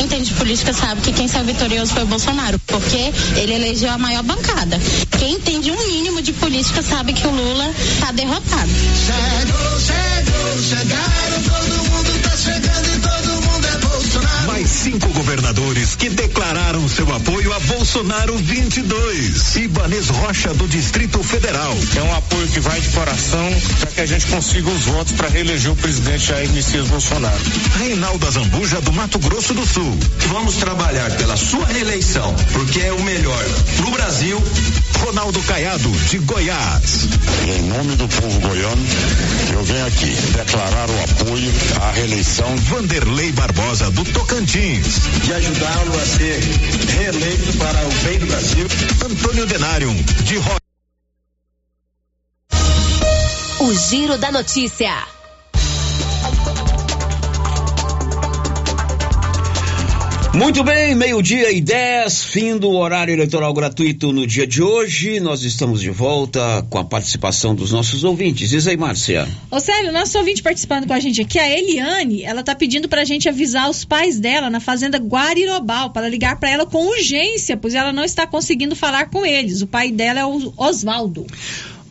[0.00, 3.98] entende de política sabe que quem saiu vitorioso foi o Bolsonaro, porque ele elegeu a
[3.98, 4.80] maior bancada.
[5.18, 8.70] Quem entende um mínimo de política sabe que o Lula está derrotado.
[9.06, 12.85] Chegou, chegou, chegaram, todo mundo tá chegando
[14.86, 19.56] cinco governadores que declararam seu apoio a Bolsonaro 22.
[19.56, 21.76] Ibanez Rocha do Distrito Federal.
[21.96, 25.28] É um apoio que vai de coração para que a gente consiga os votos para
[25.28, 27.42] reeleger o presidente Jair Messias Bolsonaro.
[27.80, 29.98] Reinaldo Azambuja do Mato Grosso do Sul.
[30.28, 33.44] Vamos trabalhar pela sua reeleição, porque é o melhor
[33.78, 34.40] pro Brasil.
[35.04, 37.08] Ronaldo Caiado de Goiás.
[37.46, 38.86] E em nome do povo goiano,
[39.52, 45.00] eu venho aqui declarar o apoio à reeleição Vanderlei Barbosa do Tocantins.
[45.22, 46.40] De ajudá-lo a ser
[46.98, 48.66] reeleito para o bem do Brasil.
[49.04, 49.94] Antônio Denário
[50.24, 50.56] de Ro...
[53.60, 55.15] O Giro da Notícia.
[60.36, 65.18] Muito bem, meio-dia e 10, fim do horário eleitoral gratuito no dia de hoje.
[65.18, 68.50] Nós estamos de volta com a participação dos nossos ouvintes.
[68.50, 69.26] Diz aí, Márcia.
[69.50, 73.02] Ô, Célio, nosso ouvinte participando com a gente aqui, a Eliane, ela tá pedindo pra
[73.02, 77.74] gente avisar os pais dela na fazenda Guarirobal, para ligar pra ela com urgência, pois
[77.74, 79.62] ela não está conseguindo falar com eles.
[79.62, 81.26] O pai dela é o Oswaldo.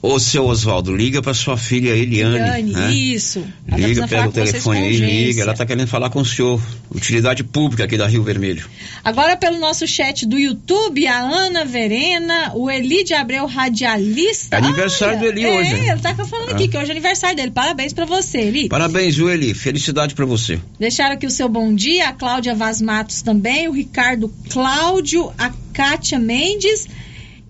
[0.05, 2.35] Ô, seu Oswaldo, liga pra sua filha Eliane.
[2.35, 2.93] Eliane, né?
[2.93, 3.43] isso.
[3.67, 5.41] Ela tá Liga, pega o telefone aí, liga.
[5.41, 6.61] Ela tá querendo falar com o senhor.
[6.93, 8.69] Utilidade pública aqui da Rio Vermelho.
[9.03, 14.55] Agora pelo nosso chat do YouTube, a Ana Verena, o Eli de Abreu Radialista.
[14.55, 15.89] É aniversário do Eli é, hoje, né?
[15.89, 16.67] ele tá falando aqui Ah.
[16.67, 17.51] que hoje é aniversário dele.
[17.51, 18.69] Parabéns pra você, Eli.
[18.69, 19.55] Parabéns, viu, Eli?
[19.55, 20.59] Felicidade pra você.
[20.79, 25.51] Deixaram aqui o seu bom dia, a Cláudia Vaz Matos também, o Ricardo Cláudio, a
[25.73, 26.87] Kátia Mendes,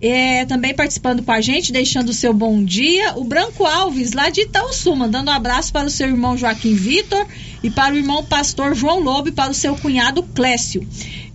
[0.00, 3.14] é, também participando com a gente, deixando o seu bom dia.
[3.16, 7.26] O Branco Alves, lá de Itaúsu, mandando um abraço para o seu irmão Joaquim Vitor
[7.62, 10.86] e para o irmão pastor João Lobo e para o seu cunhado Clécio.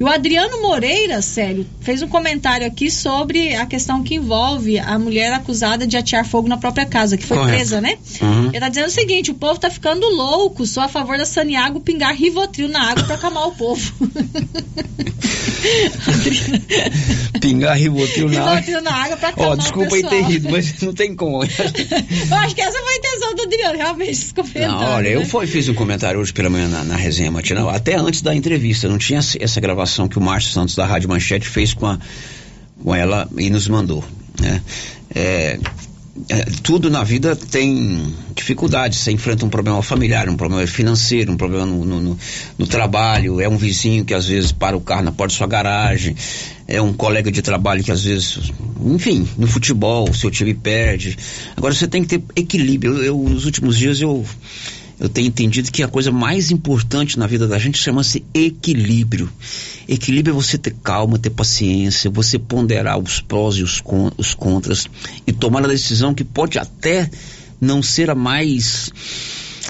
[0.01, 4.97] E o Adriano Moreira, sério, fez um comentário aqui sobre a questão que envolve a
[4.97, 7.55] mulher acusada de atear fogo na própria casa, que foi Correto.
[7.55, 7.99] presa, né?
[8.19, 8.47] Uhum.
[8.47, 11.79] Ele tá dizendo o seguinte: o povo tá ficando louco, sou a favor da Saniago
[11.81, 13.93] pingar Rivotril na água pra acalmar o povo.
[17.39, 18.51] Pingar Rivotril na água.
[18.55, 20.23] Rivotril na água pra acalmar Ó, o desculpa aí pessoal.
[20.23, 21.43] ter rido, mas não tem como.
[21.45, 24.67] Eu acho que essa foi a intenção do Adriano, realmente, esse comentário.
[24.67, 25.25] Não, olha, eu né?
[25.25, 28.87] foi, fiz um comentário hoje pela manhã na, na resenha matinal, até antes da entrevista.
[28.87, 29.59] Não tinha essa- essa
[30.07, 31.99] que o Márcio Santos da Rádio Manchete fez com, a,
[32.83, 34.03] com ela e nos mandou.
[34.39, 34.61] Né?
[35.13, 35.59] É,
[36.29, 38.99] é, tudo na vida tem dificuldades.
[38.99, 42.17] Você enfrenta um problema familiar, um problema financeiro, um problema no, no- no-
[42.57, 43.39] no trabalho.
[43.39, 46.15] É um vizinho que às vezes para o carro na porta da sua garagem.
[46.67, 48.51] É um colega de trabalho que às vezes,
[48.85, 51.17] enfim, no futebol, o seu time perde.
[51.55, 52.97] Agora você tem que ter equilíbrio.
[52.97, 54.25] Eu, eu, nos últimos dias eu
[55.01, 59.27] eu tenho entendido que a coisa mais importante na vida da gente chama-se equilíbrio.
[59.87, 64.35] Equilíbrio é você ter calma, ter paciência, você ponderar os prós e os, con os
[64.35, 64.85] contras
[65.25, 67.09] e tomar a decisão que pode até
[67.59, 68.91] não ser a mais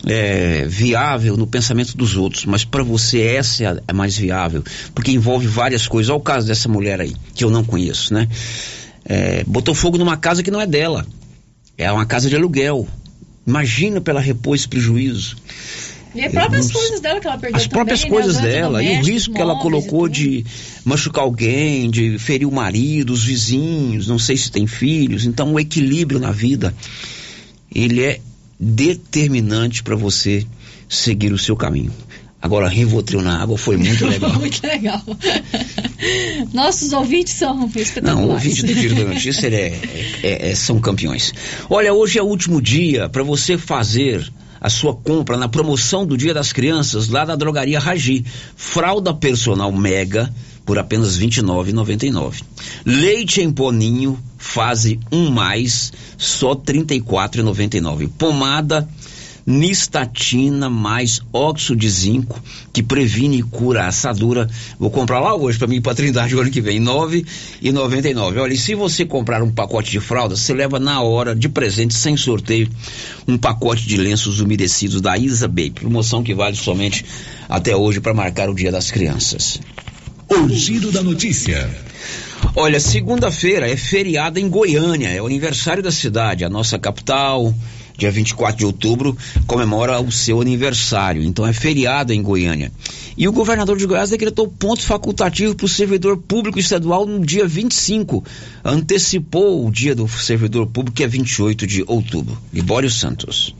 [0.06, 4.62] é, viável no pensamento dos outros, mas para você essa é a, a mais viável,
[4.94, 6.10] porque envolve várias coisas.
[6.10, 8.28] Olha o caso dessa mulher aí, que eu não conheço, né?
[9.06, 11.08] É, botou fogo numa casa que não é dela,
[11.78, 12.86] é uma casa de aluguel.
[13.46, 15.36] Imagina pra ela repor esse prejuízo.
[16.14, 18.22] E as próprias Eu- coisas dela que ela perdeu As próprias também, né?
[18.24, 20.46] coisas Os dela e o risco que ela colocou de
[20.84, 25.26] machucar alguém, de ferir o marido, os vizinhos, não sei se tem filhos.
[25.26, 26.74] Então o equilíbrio na vida
[27.74, 28.20] ele é
[28.60, 30.46] determinante para você
[30.90, 31.92] seguir o seu caminho.
[32.42, 34.34] Agora, Rivotril na água foi muito legal.
[34.34, 35.02] Muito legal.
[36.54, 38.04] Nossos ouvintes são espetaculares.
[38.22, 39.80] Não, o ouvinte do Giro da Notícia ele é-
[40.24, 41.34] é- é- são campeões.
[41.70, 44.28] Olha, hoje é o último dia para você fazer
[44.60, 48.26] a sua compra na promoção do Dia das Crianças lá da Drogaria Ragi.
[48.56, 50.32] Fralda personal Mega
[50.66, 52.44] por apenas R$ 29,99.
[52.86, 58.08] Leite em poninho fase 1 mais só R$ 34,99.
[58.18, 58.88] Pomada
[59.46, 62.42] Nistatina mais óxido de zinco,
[62.72, 64.50] que previne e cura a assadura.
[64.80, 67.26] Vou comprar lá hoje para mim para Trindade o ano que vem, nove
[67.62, 68.40] e noventa e nove.
[68.40, 71.94] Olha, e se você comprar um pacote de fraldas, você leva na hora de presente,
[71.94, 72.70] sem sorteio,
[73.28, 75.72] um pacote de lenços umedecidos da Isa Baby.
[75.72, 77.06] Promoção que vale somente
[77.50, 79.60] até hoje para marcar o Dia das Crianças.
[80.30, 81.70] O giro da notícia.
[82.56, 87.54] Olha, segunda-feira é feriado em Goiânia, é o aniversário da cidade, a nossa capital.
[87.98, 92.72] Dia 24 de outubro comemora o seu aniversário, então é feriado em Goiânia.
[93.18, 97.48] E o governador de Goiás decretou ponto facultativo para o servidor público estadual no dia
[97.48, 98.24] 25.
[98.64, 102.38] Antecipou o dia do servidor público, que é 28 de outubro.
[102.54, 103.56] Libório Santos.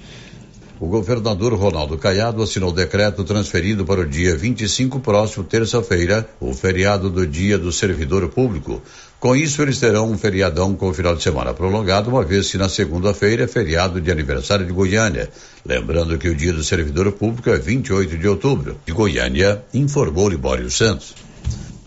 [0.80, 7.08] O governador Ronaldo Caiado assinou decreto transferindo para o dia 25 próximo, terça-feira, o feriado
[7.08, 8.82] do Dia do Servidor Público.
[9.22, 12.57] Com isso, eles terão um feriadão com o final de semana prolongado, uma vez que
[12.57, 15.30] na segunda-feira é feriado de aniversário de Goiânia.
[15.64, 18.80] Lembrando que o Dia do Servidor Público é 28 de outubro.
[18.84, 21.14] De Goiânia, informou Libório Santos.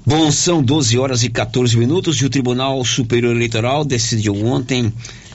[0.07, 4.93] Bom, são 12 horas e 14 minutos e o Tribunal Superior Eleitoral decidiu ontem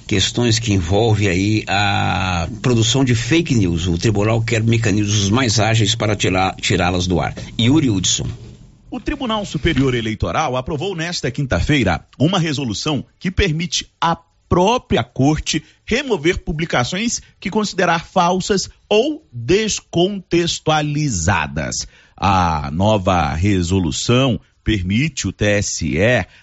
[0.07, 3.88] questões que envolvem aí a produção de fake news.
[3.88, 7.35] O tribunal quer mecanismos mais ágeis para tirá-las do ar.
[7.59, 8.48] Yuri Hudson.
[8.91, 16.39] O Tribunal Superior Eleitoral aprovou nesta quinta-feira uma resolução que permite à própria corte remover
[16.39, 21.85] publicações que considerar falsas ou descontextualizadas.
[22.17, 25.95] A nova resolução permite o TSE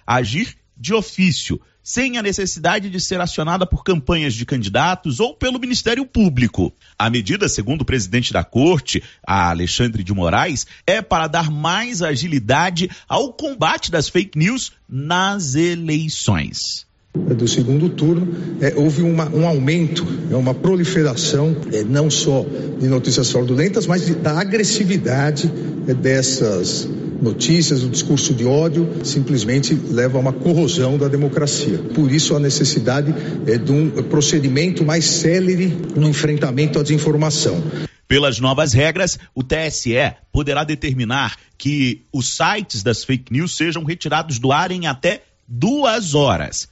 [0.06, 5.60] agir de ofício sem a necessidade de ser acionada por campanhas de candidatos ou pelo
[5.60, 6.74] Ministério Público.
[6.98, 12.90] A medida, segundo o presidente da corte, Alexandre de Moraes, é para dar mais agilidade
[13.08, 16.85] ao combate das fake news nas eleições
[17.34, 18.28] do segundo turno,
[18.60, 22.44] é, houve uma, um aumento, é, uma proliferação, é, não só
[22.78, 25.50] de notícias fraudulentas, mas de, da agressividade
[25.88, 26.88] é, dessas
[27.20, 31.78] notícias, o discurso de ódio simplesmente leva a uma corrosão da democracia.
[31.94, 33.14] Por isso a necessidade
[33.46, 35.66] é, de um procedimento mais célere
[35.96, 37.62] no enfrentamento à desinformação.
[38.08, 44.38] Pelas novas regras, o TSE poderá determinar que os sites das fake news sejam retirados
[44.38, 46.68] do ar em até duas horas.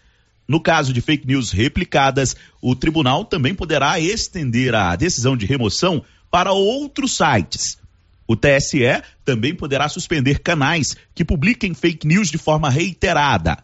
[0.47, 6.05] No caso de fake news replicadas, o tribunal também poderá estender a decisão de remoção
[6.31, 7.79] para outros sites.
[8.27, 13.59] O TSE também poderá suspender canais que publiquem fake news de forma reiterada.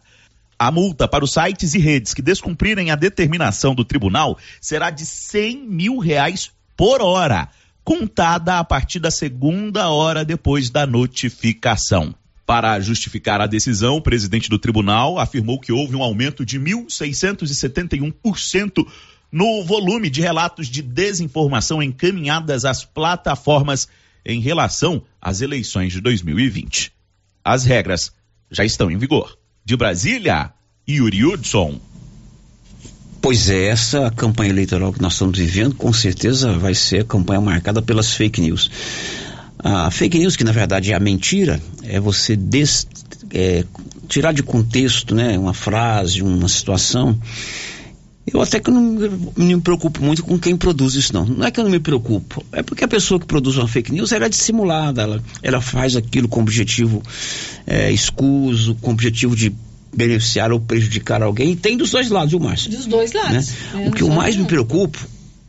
[0.57, 5.05] A multa para os sites e redes que descumprirem a determinação do tribunal será de
[5.05, 7.49] 100 mil reais por hora,
[7.83, 12.13] contada a partir da segunda hora depois da notificação.
[12.51, 18.85] Para justificar a decisão, o presidente do tribunal afirmou que houve um aumento de 1.671%
[19.31, 23.87] no volume de relatos de desinformação encaminhadas às plataformas
[24.25, 26.91] em relação às eleições de 2020.
[27.41, 28.11] As regras
[28.51, 29.37] já estão em vigor.
[29.63, 30.51] De Brasília,
[30.85, 31.79] Yuri Hudson.
[33.21, 37.39] Pois é, essa campanha eleitoral que nós estamos vivendo, com certeza vai ser a campanha
[37.39, 38.69] marcada pelas fake news.
[39.63, 42.87] A fake news, que na verdade é a mentira, é você des,
[43.33, 43.63] é,
[44.07, 47.17] tirar de contexto né, uma frase, uma situação
[48.25, 48.81] eu até que não,
[49.35, 51.25] me preocupo muito com quem produz isso, não.
[51.25, 53.91] Não é que eu não me preocupo, é porque a pessoa que produz uma fake
[53.91, 57.01] news ela é dissimulada, ela, ela faz aquilo com objetivo
[57.65, 59.53] é, escuso, com objetivo de
[59.93, 61.51] beneficiar ou prejudicar alguém.
[61.51, 62.71] E tem dos dois lados, o Márcio.
[62.71, 63.49] Dos dois lados.
[63.49, 63.85] Né?
[63.85, 64.99] É, o que eu mais me preocupo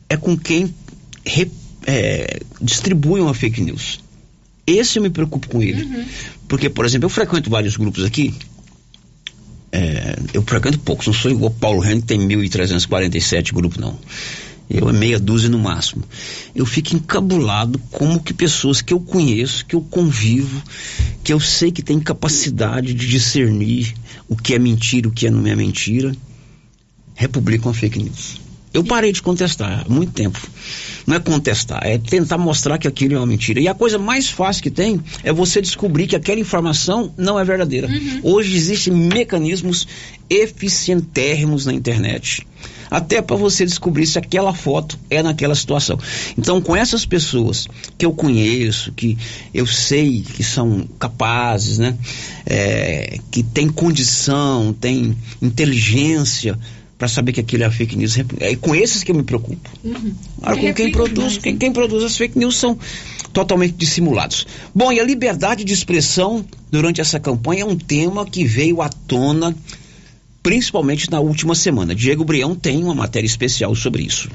[0.08, 0.74] é com quem
[1.24, 1.50] re,
[1.86, 4.00] é, distribui uma fake news.
[4.66, 5.82] Esse eu me preocupo com ele.
[5.82, 6.04] Uhum.
[6.48, 8.34] Porque, por exemplo, eu frequento vários grupos aqui
[9.72, 13.98] é, eu frequento poucos, não sou igual Paulo Henrique, tem 1.347 grupos, não.
[14.68, 16.04] Eu é meia dúzia no máximo.
[16.54, 20.62] Eu fico encabulado como que pessoas que eu conheço, que eu convivo,
[21.24, 23.94] que eu sei que têm capacidade de discernir
[24.28, 26.14] o que é mentira, o que não é mentira,
[27.14, 28.41] republicam fake news.
[28.72, 30.40] Eu parei de contestar há muito tempo.
[31.06, 33.60] Não é contestar, é tentar mostrar que aquilo é uma mentira.
[33.60, 37.44] E a coisa mais fácil que tem é você descobrir que aquela informação não é
[37.44, 37.88] verdadeira.
[37.88, 38.20] Uhum.
[38.22, 39.86] Hoje existem mecanismos
[40.30, 42.46] eficientérrimos na internet
[42.92, 45.98] até para você descobrir se aquela foto é naquela situação.
[46.36, 47.66] Então, com essas pessoas
[47.96, 49.16] que eu conheço, que
[49.54, 51.96] eu sei que são capazes, né,
[52.44, 56.58] é, que têm condição, têm inteligência
[57.02, 58.16] para saber que aquilo é fake news.
[58.38, 59.68] É com esses que eu me preocupo.
[59.82, 60.14] Uhum.
[60.40, 62.78] Agora, com quem produz, quem, quem produz as fake news são
[63.32, 64.46] totalmente dissimulados.
[64.72, 68.88] Bom, e a liberdade de expressão durante essa campanha é um tema que veio à
[68.88, 69.52] tona
[70.44, 71.92] principalmente na última semana.
[71.92, 74.30] Diego Brião tem uma matéria especial sobre isso.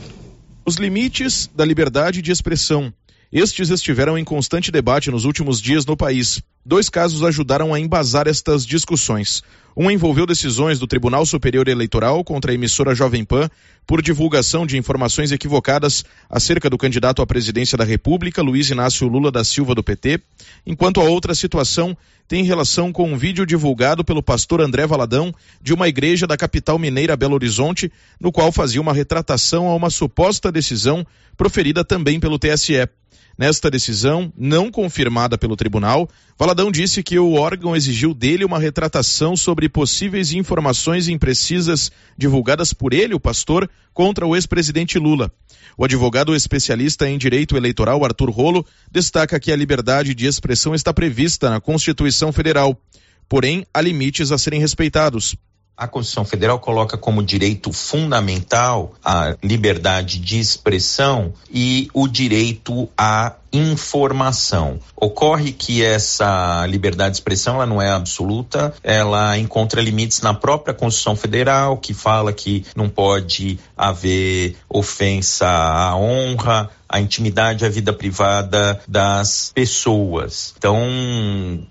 [0.66, 2.94] Os limites da liberdade de expressão.
[3.32, 6.42] Estes estiveram em constante debate nos últimos dias no país.
[6.66, 9.42] Dois casos ajudaram a embasar estas discussões.
[9.80, 13.48] Um envolveu decisões do Tribunal Superior Eleitoral contra a emissora Jovem Pan
[13.88, 19.32] por divulgação de informações equivocadas acerca do candidato à presidência da República, Luiz Inácio Lula
[19.32, 20.20] da Silva do PT,
[20.66, 21.98] enquanto a outra situação
[22.28, 26.78] tem relação com um vídeo divulgado pelo pastor André Valadão de uma igreja da capital
[26.78, 27.90] mineira Belo Horizonte,
[28.20, 31.08] no qual fazia uma retratação a uma suposta decisão
[31.38, 32.90] proferida também pelo TSE.
[33.38, 36.10] Nesta decisão, não confirmada pelo tribunal,
[36.40, 42.94] Valadão disse que o órgão exigiu dele uma retratação sobre possíveis informações imprecisas divulgadas por
[42.94, 45.32] ele, o pastor, contra o ex-presidente Lula.
[45.78, 50.94] O advogado especialista em direito eleitoral Arthur Rolo destaca que a liberdade de expressão está
[50.94, 52.80] prevista na Constituição Federal.
[53.30, 55.36] Porém, há limites a serem respeitados.
[55.76, 63.36] A Constituição Federal coloca como direito fundamental a liberdade de expressão e o direito à
[63.52, 64.80] informação.
[64.96, 70.74] Ocorre que essa liberdade de expressão ela não é absoluta, ela encontra limites na própria
[70.74, 77.92] Constituição Federal, que fala que não pode haver ofensa à honra, à intimidade, à vida
[77.92, 80.54] privada das pessoas.
[80.58, 80.80] Então,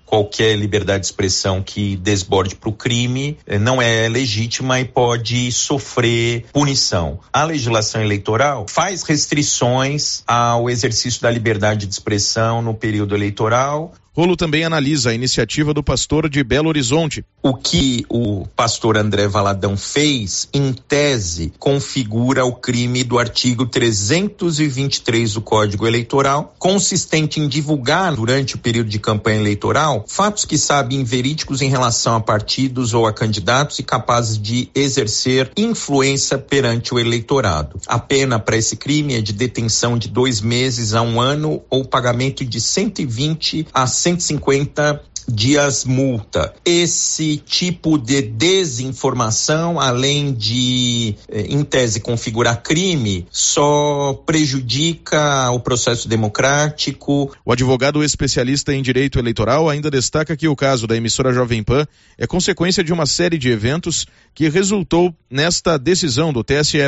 [0.04, 5.50] qualquer liberdade de expressão que desborde para o crime eh, não é legítima e pode
[5.52, 7.18] sofrer punição.
[7.32, 14.34] A legislação eleitoral faz restrições ao exercício da liberdade de expressão no período eleitoral, Rolo
[14.34, 17.22] também analisa a iniciativa do pastor de Belo Horizonte.
[17.42, 25.34] O que o pastor André Valadão fez, em tese, configura o crime do artigo 323
[25.34, 31.04] do Código Eleitoral, consistente em divulgar, durante o período de campanha eleitoral, fatos que sabem
[31.04, 36.98] verídicos em relação a partidos ou a candidatos e capazes de exercer influência perante o
[36.98, 37.78] eleitorado.
[37.86, 41.84] A pena para esse crime é de detenção de dois meses a um ano ou
[41.84, 46.54] pagamento de 120 a 150 dias multa.
[46.64, 56.08] Esse tipo de desinformação, além de, eh, em tese, configurar crime, só prejudica o processo
[56.08, 57.34] democrático.
[57.44, 61.84] O advogado especialista em direito eleitoral ainda destaca que o caso da emissora Jovem Pan
[62.16, 66.78] é consequência de uma série de eventos que resultou nesta decisão do TSE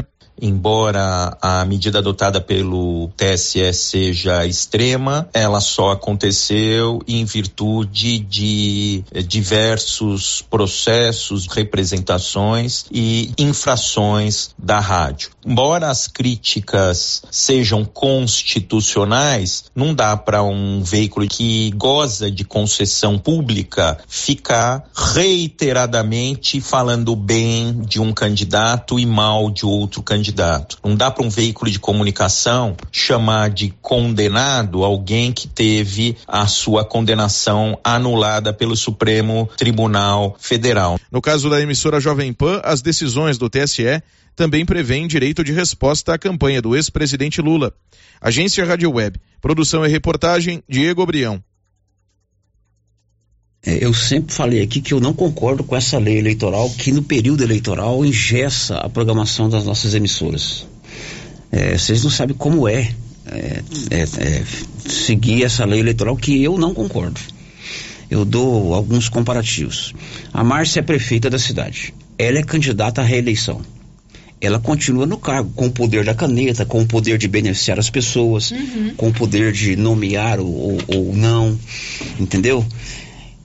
[0.41, 10.43] embora a medida adotada pelo TSE seja extrema, ela só aconteceu em virtude de diversos
[10.43, 15.31] processos, representações e infrações da rádio.
[15.45, 23.99] Embora as críticas sejam constitucionais, não dá para um veículo que goza de concessão pública
[24.07, 30.79] ficar reiteradamente falando bem de um candidato e mal de outro candidato candidato.
[30.85, 36.85] Não dá para um veículo de comunicação chamar de condenado alguém que teve a sua
[36.85, 40.99] condenação anulada pelo Supremo Tribunal Federal.
[41.11, 44.03] No caso da emissora Jovem Pan, as decisões do TSE
[44.37, 47.73] também prevêem direito de resposta à campanha do ex-presidente Lula.
[48.21, 49.19] Agência Rádio Web.
[49.41, 51.43] Produção e reportagem Diego Brião.
[53.69, 57.03] É, eu sempre falei aqui que eu não concordo com essa lei eleitoral que no
[57.03, 60.67] período eleitoral engessa a programação das nossas emissoras.
[61.53, 62.91] É, vocês não sabem como é,
[63.27, 64.45] é, é, é
[64.89, 67.21] seguir essa lei eleitoral que eu não concordo.
[68.11, 69.93] Eu dou alguns comparativos.
[70.33, 71.93] A Márcia é prefeita da cidade.
[72.17, 73.61] Ela é candidata à reeleição.
[74.41, 77.91] Ela continua no cargo, com o poder da caneta, com o poder de beneficiar as
[77.91, 78.95] pessoas, uhum.
[78.97, 81.59] com o poder de nomear ou, ou, ou não,
[82.21, 82.65] entendeu?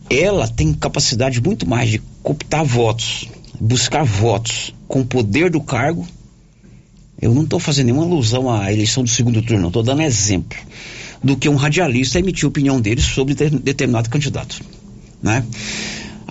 [0.10, 3.28] Ela tem capacidade muito mais de cooptar votos,
[3.60, 6.08] buscar votos com o poder do cargo.
[7.22, 10.58] Eu não estou fazendo nenhuma alusão à eleição do segundo turno, estou dando exemplo
[11.24, 14.60] do que um radialista emitir a opinião dele sobre determinado candidato.
[15.22, 15.46] Né?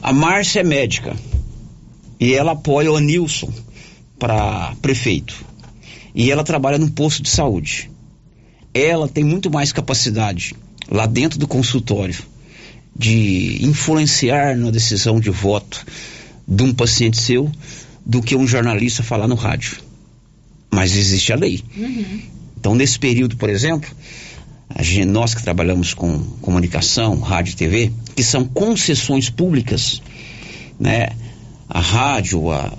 [0.03, 1.17] A Márcia é médica
[2.21, 3.51] e ela apoia o Nilson
[4.19, 5.35] para prefeito.
[6.15, 7.91] E ela trabalha num posto de saúde.
[8.75, 10.55] Ela tem muito mais capacidade
[10.91, 12.32] lá dentro do consultório
[12.97, 15.85] de influenciar na decisão de voto
[16.47, 17.51] de um paciente seu
[18.05, 19.79] do que um jornalista falar no rádio.
[20.71, 21.63] Mas existe a lei.
[21.77, 22.21] Uhum.
[22.59, 23.91] Então, nesse período, por exemplo,
[24.81, 30.01] gente, nós que trabalhamos com comunicação, rádio e TV, que são concessões públicas,
[30.79, 31.11] né?
[31.69, 32.73] A rádio, a,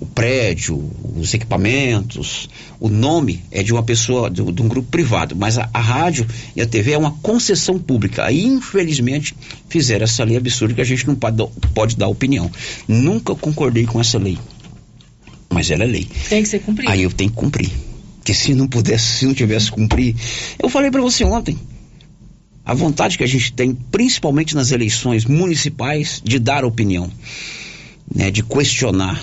[0.00, 2.48] o prédio, os equipamentos,
[2.80, 6.26] o nome é de uma pessoa, de, de um grupo privado, mas a, a, rádio
[6.56, 8.24] e a TV é uma concessão pública.
[8.24, 9.36] Aí, infelizmente,
[9.68, 12.50] fizeram essa lei absurda que a gente não pode, pode dar opinião.
[12.88, 14.38] Nunca concordei com essa lei,
[15.50, 16.08] mas ela é lei.
[16.30, 16.90] Tem que ser cumprida.
[16.90, 17.70] Aí eu tenho que cumprir.
[18.16, 20.14] Porque se não pudesse, se não tivesse cumprir,
[20.58, 21.58] eu falei para você ontem,
[22.64, 27.10] a vontade que a gente tem, principalmente nas eleições municipais, de dar opinião,
[28.14, 29.22] né, de questionar.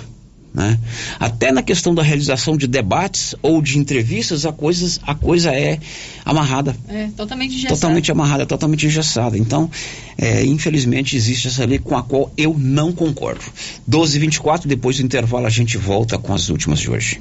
[0.52, 0.78] Né?
[1.20, 5.78] Até na questão da realização de debates ou de entrevistas, a, coisas, a coisa é
[6.24, 6.74] amarrada.
[6.88, 7.74] É, totalmente engessada.
[7.74, 9.36] Totalmente amarrada, totalmente engessada.
[9.36, 9.70] Então,
[10.16, 13.44] é, infelizmente, existe essa lei com a qual eu não concordo.
[13.86, 17.20] 12 e 24 depois do intervalo, a gente volta com as últimas de hoje.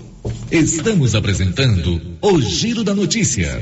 [0.52, 3.62] Estamos apresentando o Giro da Notícia.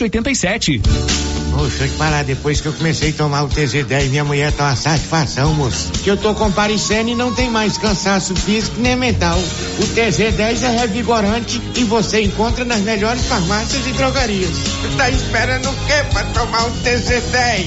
[0.00, 0.80] 87.
[1.52, 4.76] Poxa, que parar, depois que eu comecei a tomar o TZ10, minha mulher tá uma
[4.76, 5.90] satisfação, moço.
[6.02, 9.38] Que eu tô comparecendo e não tem mais cansaço físico nem mental.
[9.38, 14.50] O TZ10 é revigorante e você encontra nas melhores farmácias e drogarias.
[14.96, 17.66] Tá esperando o quê pra tomar o TZ10?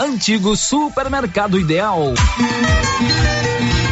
[0.01, 2.15] antigo supermercado ideal.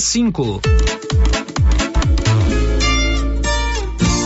[0.00, 0.60] cinco.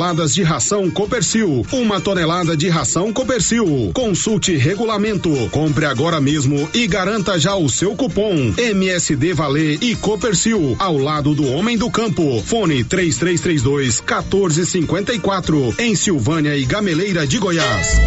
[0.00, 3.90] toneladas de ração Copercil, uma tonelada de ração Copercil.
[3.92, 10.74] Consulte regulamento, compre agora mesmo e garanta já o seu cupom MSD Valer e Copercil
[10.78, 12.42] ao lado do homem do campo.
[12.42, 18.00] Fone 3332 1454 em Silvânia e Gameleira de Goiás.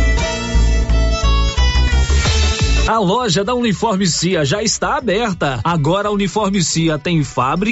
[2.86, 5.62] A loja da Uniforme Cia já está aberta.
[5.64, 7.72] Agora a Uniforme Cia tem fábrica